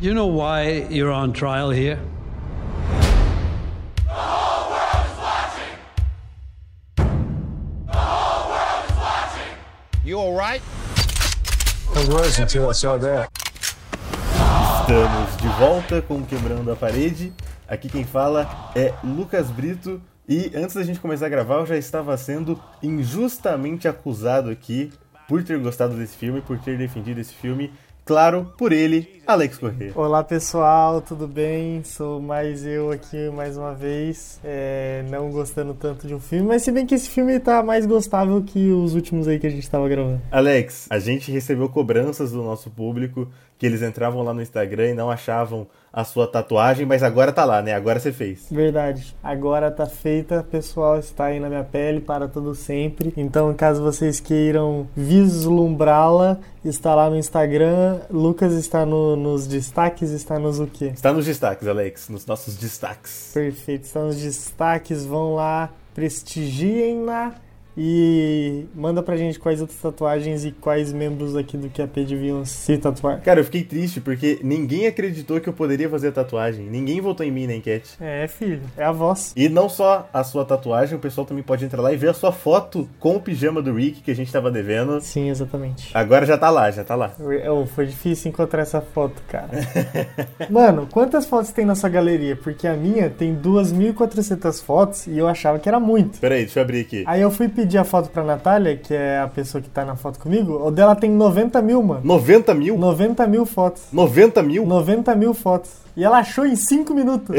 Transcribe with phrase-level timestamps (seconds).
[0.00, 1.98] You know why you're on trial here?
[10.04, 10.62] You all right?
[11.96, 13.28] I was until I saw that.
[14.82, 17.32] Estamos de volta com Quebrando a Parede.
[17.66, 20.00] Aqui quem fala é Lucas Brito.
[20.28, 24.92] E antes da gente começar a gravar, eu já estava sendo injustamente acusado aqui
[25.26, 27.72] por ter gostado desse filme, por ter defendido esse filme.
[28.08, 29.92] Claro, por ele, Alex Corrêa.
[29.94, 31.84] Olá pessoal, tudo bem?
[31.84, 36.62] Sou mais eu aqui mais uma vez, é, não gostando tanto de um filme, mas
[36.62, 39.68] se bem que esse filme tá mais gostável que os últimos aí que a gente
[39.68, 40.22] tava gravando.
[40.30, 44.94] Alex, a gente recebeu cobranças do nosso público que eles entravam lá no Instagram e
[44.94, 47.72] não achavam a sua tatuagem, mas agora tá lá, né?
[47.74, 48.46] Agora você fez.
[48.50, 49.16] Verdade.
[49.22, 53.12] Agora tá feita, pessoal, está aí na minha pele para todo sempre.
[53.16, 57.98] Então, caso vocês queiram vislumbrá-la, está lá no Instagram.
[58.10, 60.92] Lucas está no- nos destaques, está nos o quê?
[60.94, 63.30] Está nos destaques, Alex, nos nossos destaques.
[63.34, 67.32] Perfeito, está nos destaques, vão lá, prestigiem-na
[67.80, 72.76] e manda pra gente quais outras tatuagens e quais membros aqui do QAP deviam se
[72.76, 73.20] tatuar.
[73.20, 76.66] Cara, eu fiquei triste porque ninguém acreditou que eu poderia fazer a tatuagem.
[76.66, 77.90] Ninguém votou em mim na enquete.
[78.00, 79.32] É, filho, é a voz.
[79.36, 82.14] E não só a sua tatuagem, o pessoal também pode entrar lá e ver a
[82.14, 85.00] sua foto com o pijama do Rick que a gente tava devendo.
[85.00, 85.90] Sim, exatamente.
[85.94, 87.12] Agora já tá lá, já tá lá.
[87.48, 89.50] Oh, foi difícil encontrar essa foto, cara.
[90.50, 92.34] Mano, quantas fotos tem na sua galeria?
[92.34, 96.18] Porque a minha tem 2.400 fotos e eu achava que era muito.
[96.18, 97.04] Peraí, deixa eu abrir aqui.
[97.06, 99.96] Aí eu fui pedir a foto pra Natália, que é a pessoa que tá na
[99.96, 102.00] foto comigo, o dela tem 90 mil, mano.
[102.04, 102.78] 90 mil?
[102.78, 103.82] 90 mil fotos.
[103.92, 104.64] 90 mil?
[104.64, 105.70] 90 mil fotos.
[105.96, 107.34] E ela achou em 5 minutos.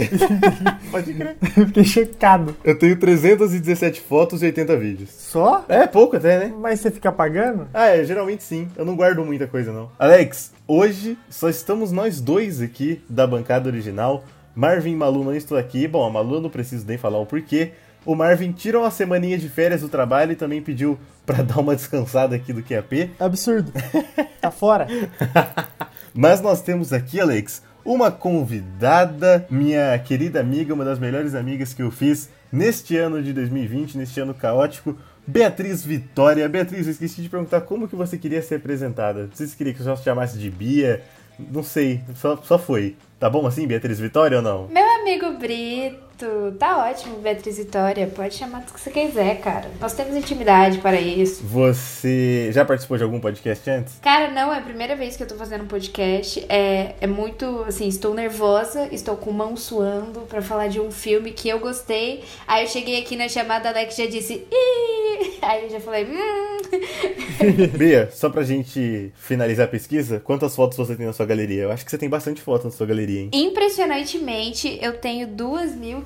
[0.91, 1.37] Pode crer.
[1.55, 2.53] Eu Fiquei chocado.
[2.61, 5.09] Eu tenho 317 fotos e 80 vídeos.
[5.11, 5.63] Só?
[5.69, 6.53] É pouco até, né?
[6.59, 7.67] Mas você fica pagando?
[7.73, 8.67] Ah, é, geralmente sim.
[8.75, 9.89] Eu não guardo muita coisa, não.
[9.97, 14.25] Alex, hoje só estamos nós dois aqui da bancada original.
[14.53, 15.87] Marvin e Malu não estão aqui.
[15.87, 17.71] Bom, a Malu eu não preciso nem falar o porquê.
[18.05, 21.75] O Marvin tirou uma semaninha de férias do trabalho e também pediu pra dar uma
[21.75, 23.11] descansada aqui do QAP.
[23.19, 23.71] Absurdo.
[24.39, 24.87] Tá fora.
[26.13, 31.81] Mas nós temos aqui, Alex, uma convidada, minha querida amiga, uma das melhores amigas que
[31.81, 34.97] eu fiz neste ano de 2020, neste ano caótico,
[35.27, 36.47] Beatriz Vitória.
[36.47, 39.23] Beatriz, eu esqueci de perguntar como que você queria ser apresentada.
[39.23, 41.03] Não sei se queria que eu só te chamasse de Bia,
[41.37, 42.95] não sei, só, só foi.
[43.19, 44.67] Tá bom assim, Beatriz Vitória ou não?
[44.67, 45.99] Meu amigo Brito,
[46.57, 48.07] tá ótimo, Beatriz Vitória.
[48.07, 49.69] Pode chamar do que você quiser, cara.
[49.79, 51.43] Nós temos intimidade para isso.
[51.43, 53.95] Você já participou de algum podcast antes?
[54.01, 56.45] Cara, não, é a primeira vez que eu tô fazendo um podcast.
[56.49, 61.31] É, é muito, assim, estou nervosa, estou com mão suando pra falar de um filme
[61.31, 62.23] que eu gostei.
[62.47, 64.99] Aí eu cheguei aqui na chamada, a Alex já disse, Ih!
[65.41, 66.57] Aí eu já falei, hum.
[67.77, 71.63] Bia, só pra gente finalizar a pesquisa, quantas fotos você tem na sua galeria?
[71.63, 73.29] Eu acho que você tem bastante fotos na sua galeria, hein?
[73.33, 75.27] Impressionantemente, eu tenho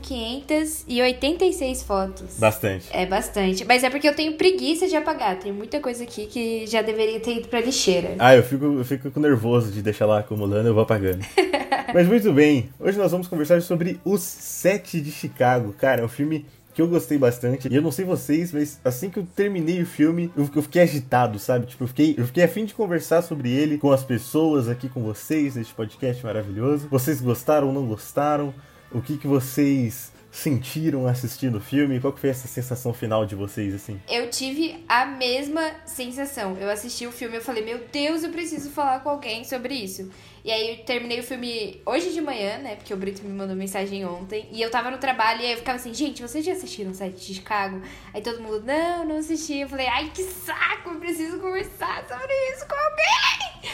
[0.03, 2.38] 2.586 fotos.
[2.38, 2.88] Bastante.
[2.91, 3.66] É bastante.
[3.66, 5.40] Mas é porque eu tenho preguiça de apagar.
[5.40, 8.16] Tem muita coisa aqui que já deveria ter ido pra lixeira.
[8.19, 11.25] Ah, eu fico, eu fico nervoso de deixar lá acumulando, eu vou apagando.
[11.94, 15.74] Mas muito bem, hoje nós vamos conversar sobre Os Sete de Chicago.
[15.74, 17.68] Cara, é um filme que eu gostei bastante.
[17.69, 20.81] E eu não sei vocês, mas assim que eu terminei o filme, eu, eu fiquei
[20.81, 21.68] agitado, sabe?
[21.68, 25.03] Tipo, eu fiquei, eu fiquei afim de conversar sobre ele com as pessoas aqui com
[25.03, 26.88] vocês, neste podcast maravilhoso.
[26.90, 28.53] Vocês gostaram ou não gostaram?
[28.94, 32.00] O que, que vocês sentiram assistindo o filme?
[32.00, 34.00] Qual foi essa sensação final de vocês, assim?
[34.09, 36.58] Eu tive a mesma sensação.
[36.58, 40.12] Eu assisti o filme e falei, meu Deus, eu preciso falar com alguém sobre isso.
[40.44, 42.76] E aí eu terminei o filme hoje de manhã, né?
[42.76, 44.48] Porque o Brito me mandou mensagem ontem.
[44.52, 46.96] E eu tava no trabalho e aí eu ficava assim, gente, vocês já assistiram o
[46.96, 47.81] site de Chicago?
[48.14, 49.60] Aí todo mundo, não, não assisti.
[49.60, 53.72] Eu falei, ai, que saco, eu preciso conversar sobre isso com alguém.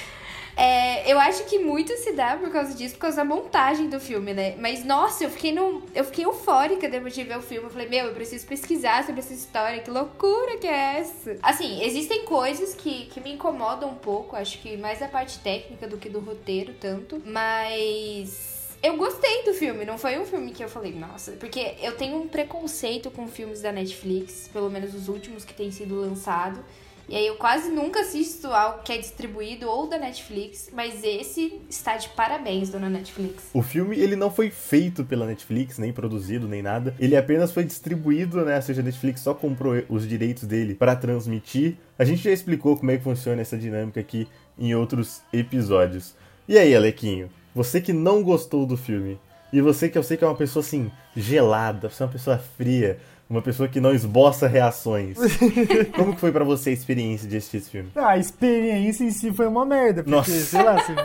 [0.59, 3.97] É, eu acho que muito se dá por causa disso, por causa da montagem do
[3.97, 4.57] filme, né?
[4.59, 5.57] Mas, nossa, eu fiquei,
[5.95, 7.67] eu fiquei eufórica depois de ver o filme.
[7.67, 11.37] Eu falei, meu, eu preciso pesquisar sobre essa história, que loucura que é essa?
[11.41, 15.87] Assim, existem coisas que, que me incomodam um pouco, acho que mais da parte técnica
[15.87, 17.21] do que do roteiro, tanto.
[17.25, 18.59] Mas.
[18.83, 22.17] Eu gostei do filme, não foi um filme que eu falei, nossa, porque eu tenho
[22.17, 26.61] um preconceito com filmes da Netflix, pelo menos os últimos que têm sido lançados.
[27.09, 31.59] E aí eu quase nunca assisto algo que é distribuído ou da Netflix, mas esse
[31.67, 33.45] está de parabéns, dona Netflix.
[33.51, 36.93] O filme ele não foi feito pela Netflix, nem produzido, nem nada.
[36.99, 38.57] Ele apenas foi distribuído, né?
[38.57, 41.77] Ou seja, a Netflix só comprou os direitos dele para transmitir.
[41.97, 46.13] A gente já explicou como é que funciona essa dinâmica aqui em outros episódios.
[46.47, 49.19] E aí, Alequinho, você que não gostou do filme,
[49.51, 52.37] e você que eu sei que é uma pessoa assim, gelada, você é uma pessoa
[52.37, 55.17] fria, uma pessoa que não esboça reações.
[55.95, 57.89] Como que foi pra você a experiência de assistir esse filme?
[57.95, 60.01] Ah, a experiência em si foi uma merda.
[60.03, 60.31] Porque, Nossa.
[60.31, 60.95] sei lá, você-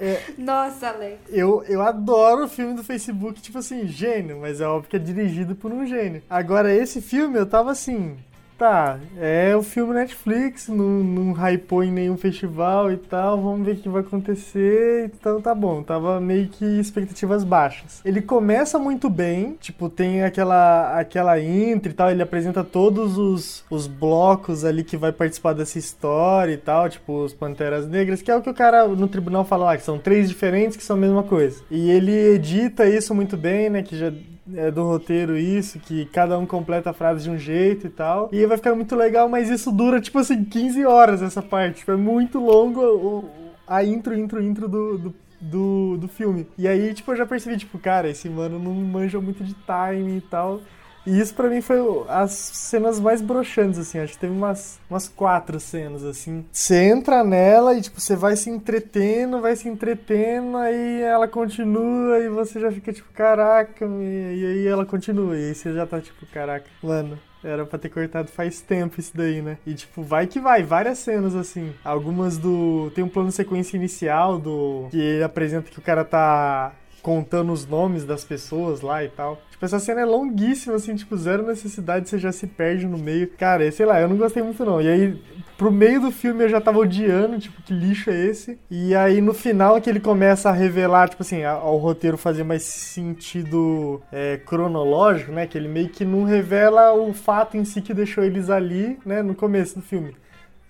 [0.38, 1.18] Nossa, Alex.
[1.28, 4.98] Eu, eu adoro o filme do Facebook, tipo assim, gênio, mas é óbvio que é
[4.98, 6.22] dirigido por um gênio.
[6.30, 8.16] Agora, esse filme eu tava assim,
[8.60, 13.72] tá, é o filme Netflix, não, não hypou em nenhum festival e tal, vamos ver
[13.72, 18.02] o que vai acontecer, então tá bom, tava meio que expectativas baixas.
[18.04, 23.64] Ele começa muito bem, tipo, tem aquela, aquela intro e tal, ele apresenta todos os,
[23.70, 28.30] os blocos ali que vai participar dessa história e tal, tipo, os Panteras Negras, que
[28.30, 30.96] é o que o cara no tribunal fala lá, que são três diferentes que são
[30.96, 31.62] a mesma coisa.
[31.70, 34.12] E ele edita isso muito bem, né, que já
[34.54, 38.28] é, do roteiro isso, que cada um completa a frase de um jeito e tal.
[38.32, 41.80] E vai ficar muito legal, mas isso dura, tipo assim, 15 horas essa parte.
[41.80, 43.30] Tipo, é muito longo o,
[43.66, 46.46] a intro, intro, intro do, do do, do filme.
[46.58, 50.18] E aí, tipo, eu já percebi, tipo, cara, esse mano não manja muito de time
[50.18, 50.60] e tal.
[51.06, 53.98] E isso para mim foi as cenas mais broxantes, assim.
[53.98, 56.44] Acho que teve umas, umas quatro cenas, assim.
[56.52, 62.18] Você entra nela e, tipo, você vai se entretendo, vai se entretendo, aí ela continua
[62.18, 65.36] e você já fica, tipo, caraca, e, aí ela continua.
[65.36, 69.12] E aí você já tá, tipo, caraca, mano, era pra ter cortado faz tempo isso
[69.14, 69.56] daí, né?
[69.66, 71.72] E tipo, vai que vai, várias cenas assim.
[71.82, 72.92] Algumas do.
[72.94, 74.88] Tem um plano sequência inicial do.
[74.90, 79.40] Que ele apresenta que o cara tá contando os nomes das pessoas lá e tal.
[79.50, 83.28] Tipo, essa cena é longuíssima, assim, tipo, zero necessidade, você já se perde no meio.
[83.36, 84.80] Cara, sei lá, eu não gostei muito não.
[84.80, 85.22] E aí,
[85.58, 88.58] pro meio do filme eu já tava odiando, tipo, que lixo é esse?
[88.70, 92.62] E aí no final que ele começa a revelar, tipo assim, ao roteiro fazer mais
[92.62, 95.46] sentido é, cronológico, né?
[95.46, 99.22] Que ele meio que não revela o fato em si que deixou eles ali, né?
[99.22, 100.16] No começo do filme.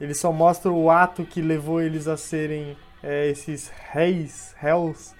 [0.00, 5.14] Ele só mostra o ato que levou eles a serem é, esses reis, hells,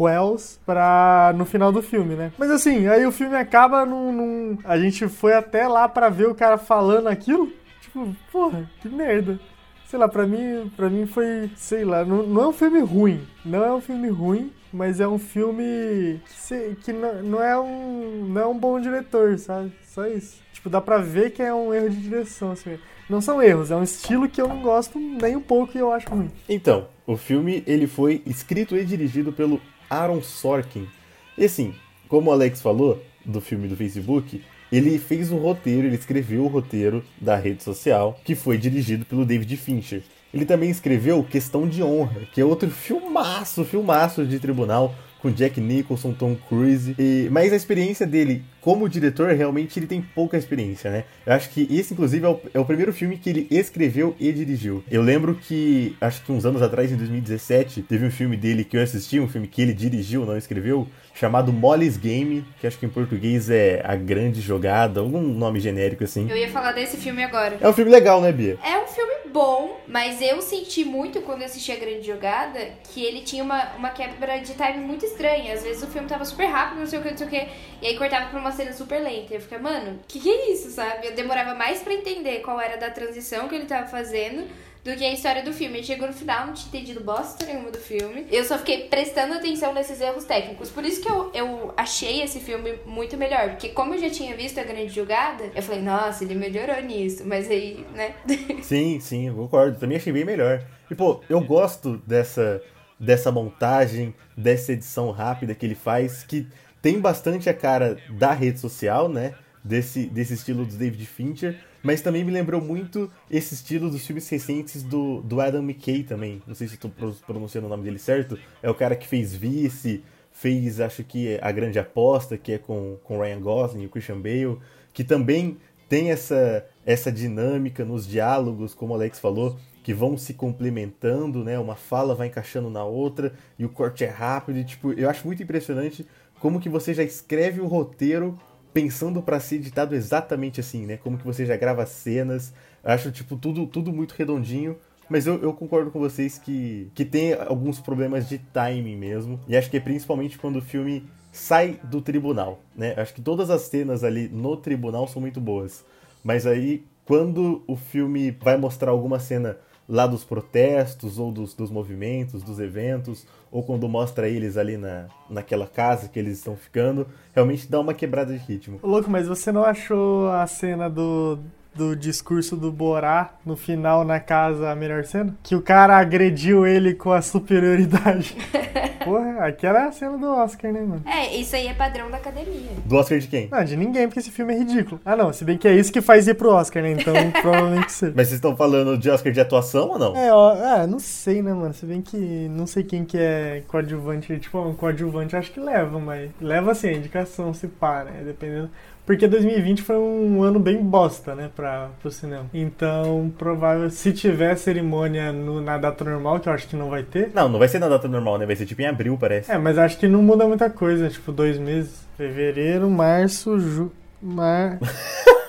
[0.00, 2.32] Wells pra no final do filme, né?
[2.38, 4.12] Mas assim, aí o filme acaba num.
[4.12, 4.58] num...
[4.64, 7.52] A gente foi até lá para ver o cara falando aquilo.
[7.80, 9.38] Tipo, porra, que merda.
[9.86, 13.26] Sei lá, pra mim, pra mim foi, sei lá, não, não é um filme ruim.
[13.44, 16.18] Não é um filme ruim, mas é um filme
[16.48, 19.70] que, que não, não, é um, não é um bom diretor, sabe?
[19.84, 20.40] Só isso.
[20.54, 22.78] Tipo, dá pra ver que é um erro de direção, assim.
[23.10, 25.92] Não são erros, é um estilo que eu não gosto nem um pouco e eu
[25.92, 26.30] acho ruim.
[26.48, 29.60] Então, o filme ele foi escrito e dirigido pelo
[29.92, 30.88] Aaron Sorkin.
[31.36, 31.74] E assim,
[32.08, 36.48] como o Alex falou do filme do Facebook, ele fez o roteiro, ele escreveu o
[36.48, 40.02] roteiro da rede social, que foi dirigido pelo David Fincher.
[40.32, 45.60] Ele também escreveu Questão de Honra, que é outro filmaço, filmaço de tribunal, com Jack
[45.60, 46.94] Nicholson, Tom Cruise.
[46.98, 51.04] E, mas a experiência dele como diretor, realmente ele tem pouca experiência, né?
[51.26, 54.32] Eu acho que esse, inclusive, é o, é o, primeiro filme que ele escreveu e
[54.32, 54.84] dirigiu.
[54.88, 58.76] Eu lembro que, acho que uns anos atrás, em 2017, teve um filme dele que
[58.76, 62.86] eu assisti, um filme que ele dirigiu, não escreveu, chamado Molly's Game, que acho que
[62.86, 66.30] em português é A Grande Jogada, algum nome genérico assim.
[66.30, 67.58] Eu ia falar desse filme agora.
[67.60, 68.58] É um filme legal, né, Bia?
[68.64, 72.60] É um filme bom, mas eu senti muito quando eu assisti A Grande Jogada
[72.92, 75.54] que ele tinha uma, uma quebra de time muito estranha.
[75.54, 77.48] Às vezes o filme tava super rápido, não sei o que, não sei o que,
[77.80, 79.34] e aí cortava pra uma uma cena super lenta.
[79.34, 81.06] Eu ficava, mano, que que é isso, sabe?
[81.06, 84.46] Eu demorava mais para entender qual era da transição que ele tava fazendo
[84.84, 85.82] do que a história do filme.
[85.82, 88.26] Chegou no final, não tinha entendido bosta nenhuma do filme.
[88.30, 90.70] Eu só fiquei prestando atenção nesses erros técnicos.
[90.70, 93.50] Por isso que eu, eu achei esse filme muito melhor.
[93.50, 97.22] Porque como eu já tinha visto a grande jogada, eu falei, nossa, ele melhorou nisso.
[97.24, 98.14] Mas aí, né?
[98.62, 99.78] Sim, sim, eu concordo.
[99.78, 100.62] Também achei bem melhor.
[100.90, 102.60] E, pô, eu gosto dessa,
[102.98, 106.46] dessa montagem, dessa edição rápida que ele faz, que
[106.82, 109.34] tem bastante a cara da rede social, né?
[109.64, 114.28] Desse, desse estilo do David Fincher, mas também me lembrou muito esse estilo dos filmes
[114.28, 116.42] recentes do, do Adam McKay também.
[116.44, 116.90] Não sei se estou
[117.24, 118.36] pronunciando o nome dele certo.
[118.60, 122.96] É o cara que fez Vice, fez, acho que, A Grande Aposta, que é com,
[123.04, 124.58] com Ryan Gosling e Christian Bale,
[124.92, 125.56] que também
[125.88, 131.58] tem essa, essa dinâmica nos diálogos, como o Alex falou, que vão se complementando, né?
[131.58, 134.58] Uma fala vai encaixando na outra e o corte é rápido.
[134.58, 136.06] E, tipo, eu acho muito impressionante
[136.42, 138.36] como que você já escreve o roteiro
[138.74, 140.96] pensando para ser editado exatamente assim, né?
[140.96, 142.52] Como que você já grava cenas.
[142.82, 144.76] Acho, tipo, tudo, tudo muito redondinho.
[145.08, 149.38] Mas eu, eu, concordo com vocês que, que tem alguns problemas de timing mesmo.
[149.46, 152.92] E acho que é principalmente quando o filme sai do tribunal, né?
[152.96, 155.84] Acho que todas as cenas ali no tribunal são muito boas.
[156.24, 159.58] Mas aí, quando o filme vai mostrar alguma cena
[159.88, 165.06] lá dos protestos, ou dos, dos movimentos, dos eventos, ou quando mostra eles ali na,
[165.28, 168.80] naquela casa que eles estão ficando, realmente dá uma quebrada de ritmo.
[168.82, 171.38] Louco, mas você não achou a cena do
[171.74, 175.34] do discurso do Borá no final na casa a melhor cena?
[175.42, 178.36] Que o cara agrediu ele com a superioridade.
[179.04, 181.02] Porra, aquela é a cena do Oscar, né, mano?
[181.06, 182.70] É, isso aí é padrão da academia.
[182.84, 183.48] Do Oscar de quem?
[183.50, 185.00] Não, de ninguém, porque esse filme é ridículo.
[185.04, 186.92] Ah, não, se bem que é isso que faz ir pro Oscar, né?
[186.92, 188.12] Então provavelmente seja.
[188.14, 190.16] Mas vocês estão falando de Oscar de atuação ou não?
[190.16, 191.74] É, ó, é, não sei, né, mano?
[191.74, 192.16] Se bem que
[192.50, 194.38] não sei quem que é coadjuvante.
[194.38, 198.22] Tipo, um coadjuvante acho que leva, mas leva assim, a indicação se para, né?
[198.24, 198.70] Dependendo.
[199.04, 202.46] Porque 2020 foi um ano bem bosta, né, pra, pro cinema.
[202.54, 207.02] Então, provável, se tiver cerimônia no, na data normal, que eu acho que não vai
[207.02, 207.30] ter.
[207.34, 208.46] Não, não vai ser na data normal, né?
[208.46, 209.50] Vai ser tipo em abril, parece.
[209.50, 212.06] É, mas acho que não muda muita coisa, tipo, dois meses.
[212.16, 213.90] Fevereiro, março, ju...
[214.20, 214.78] Mar...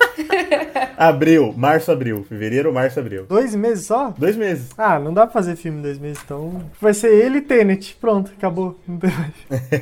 [0.97, 2.23] Abril, março, abril.
[2.23, 3.25] Fevereiro, março, abril.
[3.25, 4.11] Dois meses só?
[4.11, 4.69] Dois meses.
[4.77, 6.61] Ah, não dá pra fazer filme em dois meses, então.
[6.79, 7.95] Vai ser ele e Tenet.
[7.99, 8.79] Pronto, acabou.
[8.87, 9.33] Não tem mais.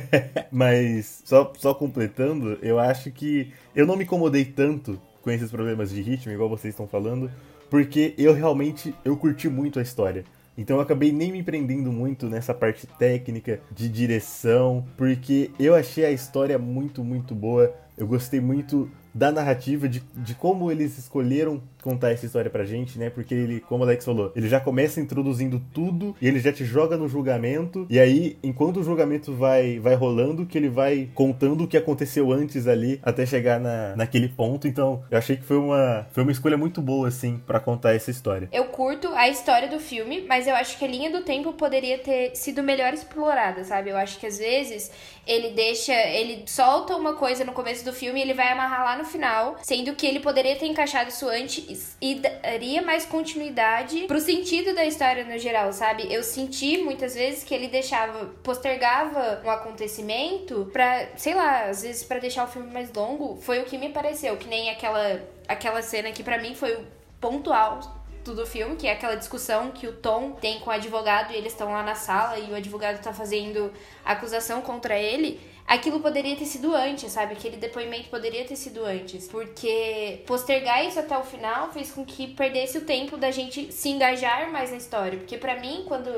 [0.50, 5.90] Mas, só, só completando, eu acho que eu não me incomodei tanto com esses problemas
[5.90, 7.30] de ritmo, igual vocês estão falando,
[7.70, 10.24] porque eu realmente eu curti muito a história.
[10.56, 16.04] Então eu acabei nem me prendendo muito nessa parte técnica de direção, porque eu achei
[16.04, 17.72] a história muito, muito boa.
[17.96, 22.98] Eu gostei muito da narrativa, de, de como eles escolheram contar essa história pra gente,
[22.98, 23.10] né?
[23.10, 26.64] Porque ele, como o Alex falou, ele já começa introduzindo tudo e ele já te
[26.64, 27.86] joga no julgamento.
[27.90, 32.32] E aí, enquanto o julgamento vai, vai rolando, que ele vai contando o que aconteceu
[32.32, 34.66] antes ali até chegar na, naquele ponto.
[34.68, 38.10] Então, eu achei que foi uma, foi uma escolha muito boa, assim, para contar essa
[38.10, 38.48] história.
[38.52, 41.98] Eu curto a história do filme, mas eu acho que a linha do tempo poderia
[41.98, 43.90] ter sido melhor explorada, sabe?
[43.90, 44.90] Eu acho que às vezes
[45.26, 48.96] ele deixa, ele solta uma coisa no começo do filme e ele vai amarrar lá
[48.96, 54.20] no final, sendo que ele poderia ter encaixado isso antes e daria mais continuidade pro
[54.20, 56.12] sentido da história no geral, sabe?
[56.12, 62.04] Eu senti muitas vezes que ele deixava, postergava um acontecimento pra, sei lá, às vezes
[62.04, 65.82] para deixar o filme mais longo, foi o que me pareceu, que nem aquela aquela
[65.82, 66.86] cena que para mim foi o
[67.20, 71.32] ponto alto do filme, que é aquela discussão que o Tom tem com o advogado
[71.32, 73.72] e eles estão lá na sala e o advogado tá fazendo
[74.04, 75.40] acusação contra ele.
[75.72, 77.32] Aquilo poderia ter sido antes, sabe?
[77.32, 79.26] Aquele depoimento poderia ter sido antes.
[79.26, 83.88] Porque postergar isso até o final fez com que perdesse o tempo da gente se
[83.88, 85.16] engajar mais na história.
[85.18, 86.10] Porque para mim, quando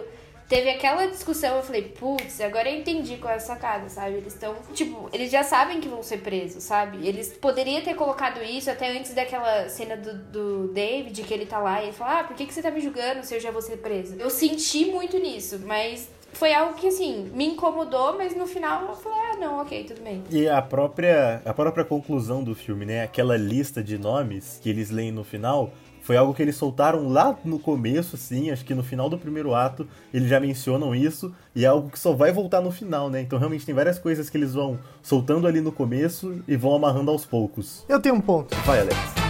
[0.49, 4.16] teve aquela discussão, eu falei, putz, agora eu entendi qual é a sacada, sabe?
[4.16, 7.06] Eles estão, tipo, eles já sabem que vão ser presos, sabe?
[7.06, 11.61] Eles poderiam ter colocado isso até antes daquela cena do, do David, que ele tá
[11.61, 13.52] lá e ele fala, ah, por que, que você tá me julgando se eu já
[13.52, 14.16] vou ser preso?
[14.18, 18.95] Eu senti muito nisso, mas foi algo que, assim, me incomodou, mas no final eu
[18.95, 20.23] falei, ah, não, ok, tudo bem.
[20.31, 23.03] E a própria, a própria conclusão do filme, né?
[23.03, 25.73] Aquela lista de nomes que eles leem no final,
[26.05, 29.55] foi algo que eles soltaram lá no começo, assim, acho que no final do primeiro
[29.55, 33.23] ato eles já mencionam isso, e é algo que só vai voltar no final, né?
[33.23, 37.11] Então realmente tem várias coisas que eles vão soltando ali no começo e vão amarrando
[37.11, 37.87] aos poucos.
[37.88, 38.55] Eu tenho um ponto.
[38.67, 39.24] Vai, Alex.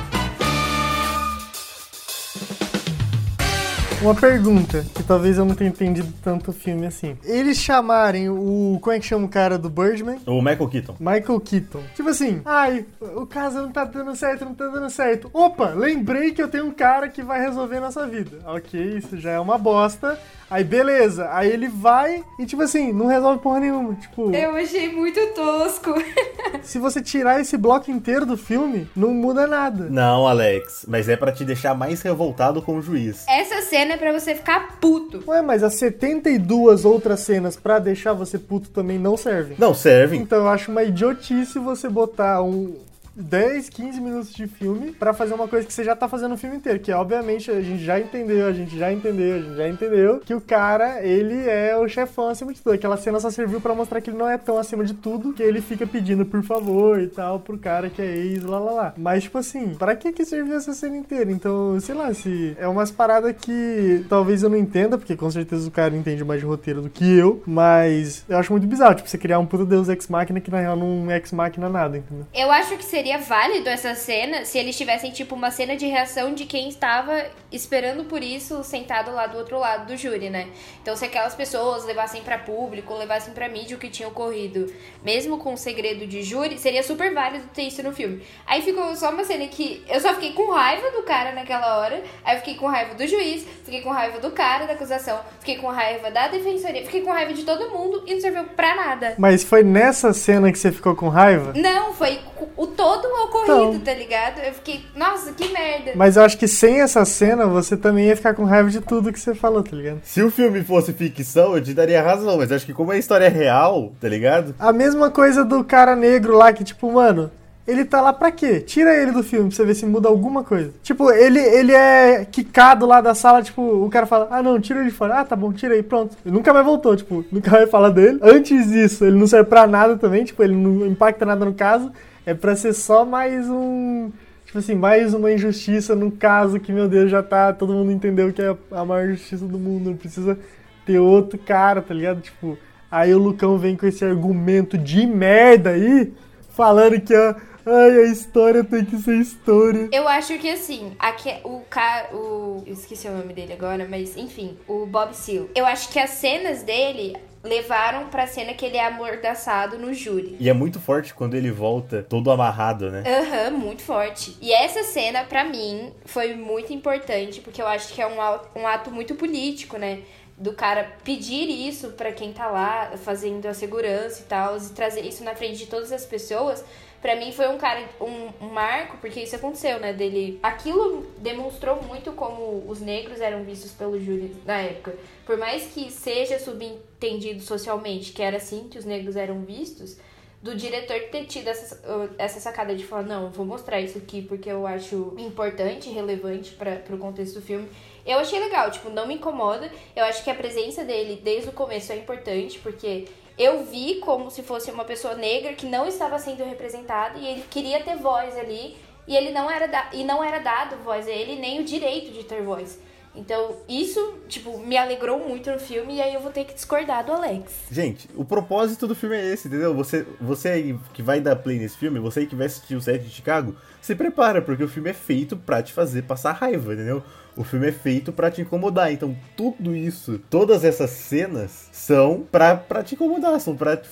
[4.05, 7.17] Uma pergunta, que talvez eu não tenha entendido tanto o filme assim.
[7.25, 8.79] Eles chamarem o.
[8.79, 10.19] Como é que chama o cara do Birdman?
[10.27, 10.97] O Michael Keaton.
[11.01, 11.81] Michael Keaton.
[11.97, 15.31] Tipo assim, ai, o caso não tá dando certo, não tá dando certo.
[15.33, 18.41] Opa, lembrei que eu tenho um cara que vai resolver nossa vida.
[18.45, 20.21] Ok, isso já é uma bosta.
[20.55, 23.93] Aí beleza, aí ele vai e tipo assim, não resolve porra nenhuma.
[23.95, 25.93] Tipo, Eu achei muito tosco.
[26.63, 29.89] se você tirar esse bloco inteiro do filme, não muda nada.
[29.91, 33.25] Não, Alex, mas é pra te deixar mais revoltado com o juiz.
[33.29, 35.25] Essa cena é pra você ficar puto.
[35.27, 39.57] Ué, mas as 72 outras cenas pra deixar você puto também não servem.
[39.59, 40.21] Não, servem.
[40.21, 42.77] Então eu acho uma idiotice você botar um
[43.17, 46.39] 10, 15 minutos de filme pra fazer uma coisa que você já tá fazendo o
[46.39, 49.69] filme inteiro, que obviamente a gente já entendeu, a gente já entendeu, a gente já
[49.69, 52.75] entendeu que o cara, ele é o chefão acima de tudo.
[52.75, 55.43] Aquela cena só serviu pra mostrar que ele não é tão acima de tudo, que
[55.43, 58.95] ele fica pedindo por favor e tal pro cara que é ex, lá lá lá.
[58.97, 61.31] Mas tipo assim, pra que que serviu essa cena inteira?
[61.31, 65.69] Então, sei lá, se é umas paradas que talvez eu não entenda, porque com certeza
[65.69, 69.09] o cara entende mais de roteiro do que eu, mas eu acho muito bizarro, tipo,
[69.09, 71.99] você criar um puta Deus Ex Machina que na real não é Ex Machina nada,
[71.99, 72.27] entendeu?
[72.35, 76.35] Eu acho que seria válido essa cena se eles tivessem, tipo, uma cena de reação
[76.35, 80.49] de quem estava esperando por isso sentado lá do outro lado do júri, né?
[80.83, 85.39] Então, se aquelas pessoas levassem pra público, levassem pra mídia o que tinha ocorrido, mesmo
[85.39, 88.23] com o segredo de júri, seria super válido ter isso no filme.
[88.47, 92.03] Aí ficou só uma cena que eu só fiquei com raiva do cara naquela hora,
[92.25, 95.57] aí eu fiquei com raiva do juiz, fiquei com raiva do cara da acusação, fiquei
[95.57, 99.15] com raiva da defensoria, fiquei com raiva de todo mundo e não serviu pra nada.
[99.19, 101.53] Mas foi nessa cena que você ficou com raiva?
[101.55, 102.21] Não, foi
[102.57, 103.81] o todo ocorrido, Então.
[103.81, 104.39] tá ligado?
[104.41, 105.93] Eu fiquei, nossa, que merda.
[105.95, 109.13] Mas eu acho que sem essa cena você também ia ficar com raiva de tudo
[109.13, 110.01] que você falou, tá ligado?
[110.03, 113.25] Se o filme fosse ficção, eu te daria razão, mas acho que como a história
[113.27, 114.55] é real, tá ligado?
[114.59, 117.31] A mesma coisa do cara negro lá que, tipo, mano,
[117.67, 118.61] ele tá lá pra quê?
[118.61, 120.71] Tira ele do filme pra você ver se muda alguma coisa.
[120.83, 124.81] Tipo, ele, ele é quicado lá da sala, tipo, o cara fala, ah não, tira
[124.81, 125.21] ele de fora.
[125.21, 126.15] Ah, tá bom, tira aí, pronto.
[126.27, 128.19] Ele nunca mais voltou, tipo, nunca vai falar dele.
[128.23, 131.91] Antes disso, ele não serve pra nada também, tipo, ele não impacta nada no caso.
[132.27, 134.11] É pra ser só mais um.
[134.47, 137.53] Tipo assim, mais uma injustiça no caso que, meu Deus, já tá.
[137.53, 139.91] Todo mundo entendeu que é a maior injustiça do mundo.
[139.91, 140.39] Não precisa
[140.87, 142.21] ter outro cara, tá ligado?
[142.21, 142.57] Tipo,
[142.91, 146.13] aí o Lucão vem com esse argumento de merda aí,
[146.51, 149.89] falando que a, ai, a história tem que ser história.
[149.93, 152.15] Eu acho que assim, aqui, o cara.
[152.15, 155.49] O, eu esqueci o nome dele agora, mas enfim, o Bob Seal.
[155.55, 160.35] Eu acho que as cenas dele levaram pra cena que ele é amordaçado no júri.
[160.41, 163.05] E é muito forte quando ele volta todo amarrado, né?
[163.07, 164.35] Aham, muito forte.
[164.41, 168.67] E essa cena, pra mim, foi muito importante, porque eu acho que é um, um
[168.67, 170.01] ato muito político, né?
[170.37, 175.03] Do cara pedir isso pra quem tá lá fazendo a segurança e tal, e trazer
[175.03, 176.65] isso na frente de todas as pessoas.
[177.05, 179.93] Pra mim foi um cara, um, um marco, porque isso aconteceu, né?
[179.93, 180.41] Dele.
[180.43, 184.95] Aquilo demonstrou muito como os negros eram vistos pelo júri na época.
[185.27, 189.99] Por mais que seja subentendido socialmente que era assim que os negros eram vistos,
[190.41, 191.79] do diretor ter tido essa,
[192.17, 196.81] essa sacada de falar, não, vou mostrar isso aqui porque eu acho importante relevante para
[196.89, 197.69] o contexto do filme.
[198.07, 199.71] Eu achei legal, tipo, não me incomoda.
[199.95, 203.05] Eu acho que a presença dele desde o começo é importante, porque
[203.39, 207.45] eu vi como se fosse uma pessoa negra que não estava sendo representada e ele
[207.51, 208.77] queria ter voz ali
[209.07, 212.13] e ele não era da- e não era dado voz a ele nem o direito
[212.13, 212.79] de ter voz.
[213.17, 217.05] Então, isso, tipo, me alegrou muito no filme e aí eu vou ter que discordar
[217.07, 217.53] do Alex.
[217.71, 219.73] Gente, o propósito do filme é esse, entendeu?
[219.75, 222.81] Você, você aí que vai dar play nesse filme, você aí que vai assistir o
[222.81, 226.75] set de Chicago, se prepara, porque o filme é feito pra te fazer passar raiva,
[226.75, 227.05] entendeu?
[227.37, 228.93] O filme é feito pra te incomodar.
[228.93, 233.89] Então, tudo isso, todas essas cenas são pra, pra te incomodar, são pra te,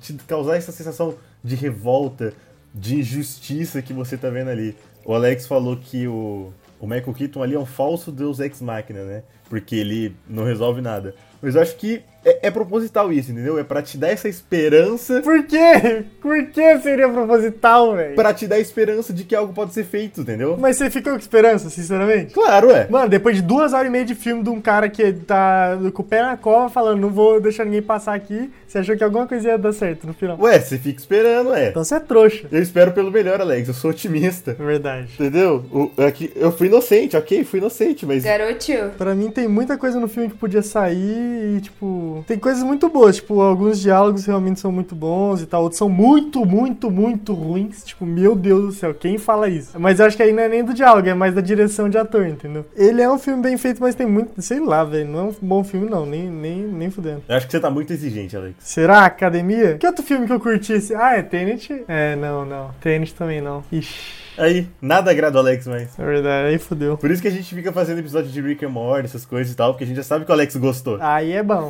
[0.00, 2.34] te causar essa sensação de revolta,
[2.74, 4.76] de injustiça que você tá vendo ali.
[5.04, 9.04] O Alex falou que o, o Michael Keaton ali é um falso Deus Ex Machina,
[9.04, 9.22] né?
[9.52, 11.14] Porque ele não resolve nada.
[11.42, 13.58] Mas eu acho que é, é proposital isso, entendeu?
[13.58, 16.04] É pra te dar essa esperança, Por quê?
[16.22, 18.14] Por que seria proposital, velho?
[18.14, 20.56] pra te dar esperança de que algo pode ser feito, entendeu?
[20.56, 22.32] Mas você ficou com esperança, sinceramente?
[22.32, 22.86] Claro, é.
[22.88, 26.02] Mano, depois de duas horas e meia de filme de um cara que tá com
[26.02, 29.26] o pé na cova falando, não vou deixar ninguém passar aqui, você achou que alguma
[29.26, 30.38] coisa ia dar certo no final.
[30.40, 31.70] Ué, você fica esperando, é.
[31.70, 32.46] Então você é trouxa.
[32.52, 33.66] Eu espero pelo melhor, Alex.
[33.66, 34.56] Eu sou otimista.
[34.58, 35.08] É verdade.
[35.14, 35.64] Entendeu?
[35.72, 37.42] O, aqui, eu fui inocente, ok?
[37.42, 38.22] Fui inocente, mas.
[38.22, 38.90] Garotinho.
[38.96, 42.88] Pra mim tem muita coisa no filme que podia sair e, tipo, tem coisas muito
[42.88, 43.16] boas.
[43.16, 47.84] Tipo, alguns diálogos realmente são muito bons e tal, outros são muito, muito, muito ruins.
[47.84, 49.78] Tipo, meu Deus do céu, quem fala isso?
[49.78, 51.98] Mas eu acho que aí não é nem do diálogo, é mais da direção de
[51.98, 52.64] ator, entendeu?
[52.76, 55.34] Ele é um filme bem feito, mas tem muito, sei lá, velho, não é um
[55.40, 57.22] bom filme não, nem, nem, nem fudendo.
[57.28, 58.54] Eu acho que você tá muito exigente, Alex.
[58.60, 59.76] Será Academia?
[59.78, 60.72] Que outro filme que eu curti?
[60.74, 61.84] esse- Ah, é Tenet?
[61.88, 62.70] É, não, não.
[62.80, 63.62] Tenet também não.
[63.72, 63.94] Ixi,
[64.36, 65.98] Aí, nada agrada o Alex mais.
[65.98, 66.96] é verdade, aí fudeu.
[66.96, 69.56] Por isso que a gente fica fazendo episódio de Rick and Morty, essas coisas e
[69.56, 70.98] tal, porque a gente já sabe que o Alex gostou.
[71.00, 71.68] Aí é bom.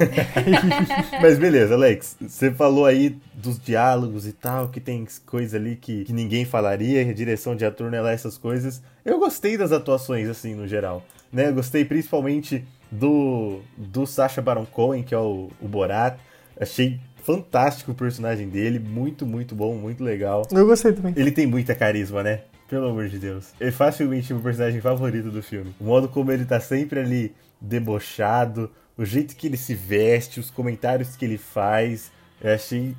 [1.20, 6.04] Mas beleza, Alex, você falou aí dos diálogos e tal, que tem coisa ali que,
[6.04, 8.82] que ninguém falaria, a direção de ator é lá essas coisas.
[9.04, 11.04] Eu gostei das atuações, assim, no geral.
[11.32, 11.48] Né?
[11.48, 16.16] Eu gostei principalmente do, do Sacha Baron Cohen, que é o, o Borat.
[16.60, 20.46] Achei fantástico o personagem dele, muito, muito bom, muito legal.
[20.50, 21.14] Eu gostei também.
[21.16, 22.40] Ele tem muita carisma, né?
[22.72, 23.52] Pelo amor de Deus.
[23.60, 25.74] É facilmente meu personagem favorito do filme.
[25.78, 30.50] O modo como ele tá sempre ali debochado, o jeito que ele se veste, os
[30.50, 32.10] comentários que ele faz.
[32.40, 32.96] Eu achei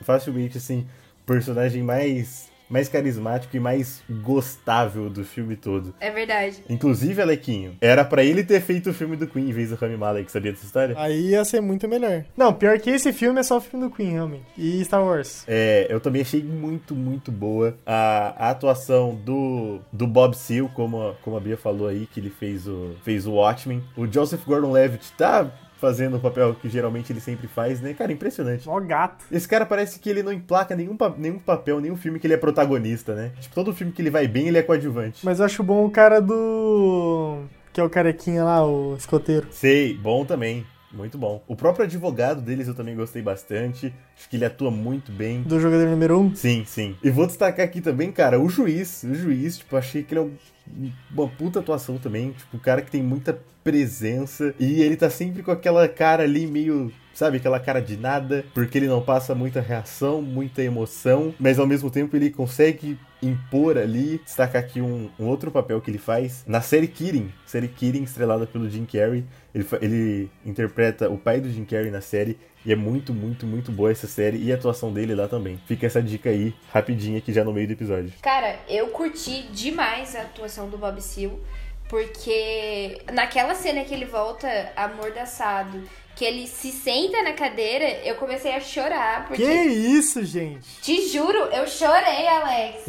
[0.00, 0.86] facilmente assim,
[1.22, 5.94] o personagem mais mais carismático e mais gostável do filme todo.
[6.00, 6.62] É verdade.
[6.68, 9.96] Inclusive, Alequinho, era pra ele ter feito o filme do Queen em vez do Rami
[9.96, 10.94] Malek, sabia dessa história?
[10.98, 12.24] Aí ia ser muito melhor.
[12.36, 14.44] Não, pior que esse filme é só o filme do Queen, realmente.
[14.56, 15.44] E Star Wars.
[15.46, 21.00] É, eu também achei muito, muito boa a, a atuação do, do Bob Seal, como,
[21.10, 23.82] a- como a Bia falou aí, que ele fez o, fez o Watchmen.
[23.96, 27.92] O Joseph Gordon-Levitt tá fazendo o papel que geralmente ele sempre faz, né?
[27.94, 28.66] Cara, impressionante.
[28.66, 29.24] Mó gato.
[29.30, 32.34] Esse cara parece que ele não emplaca nenhum, pa- nenhum papel, nenhum filme que ele
[32.34, 33.32] é protagonista, né?
[33.40, 35.24] Tipo, todo filme que ele vai bem, ele é coadjuvante.
[35.24, 37.42] Mas eu acho bom o cara do.
[37.72, 39.48] Que é o carequinha lá, o escoteiro.
[39.50, 40.64] Sei, bom também.
[40.92, 41.42] Muito bom.
[41.48, 43.92] O próprio advogado deles eu também gostei bastante.
[44.16, 45.42] Acho que ele atua muito bem.
[45.42, 46.22] Do jogador número 1.
[46.22, 46.34] Um.
[46.36, 46.94] Sim, sim.
[47.02, 49.02] E vou destacar aqui também, cara, o juiz.
[49.02, 50.30] O juiz, tipo, achei que ele é um-
[51.10, 52.32] uma puta atuação também.
[52.32, 54.54] Tipo, um cara que tem muita presença.
[54.58, 56.92] E ele tá sempre com aquela cara ali meio.
[57.14, 61.66] Sabe, aquela cara de nada, porque ele não passa muita reação, muita emoção, mas ao
[61.66, 66.44] mesmo tempo ele consegue impor ali, destacar aqui um, um outro papel que ele faz
[66.44, 69.24] na série Kirin, série Kirin estrelada pelo Jim Carrey.
[69.54, 73.70] Ele, ele interpreta o pai do Jim Carrey na série E é muito, muito, muito
[73.70, 75.60] boa essa série e a atuação dele lá também.
[75.66, 78.12] Fica essa dica aí, rapidinho aqui já no meio do episódio.
[78.22, 81.38] Cara, eu curti demais a atuação do Bob Seal,
[81.88, 85.82] porque naquela cena que ele volta amordaçado,
[86.16, 89.26] que ele se senta na cadeira, eu comecei a chorar.
[89.26, 90.80] Porque, Que isso, gente?
[90.80, 92.84] te juro, eu chorei, Alex.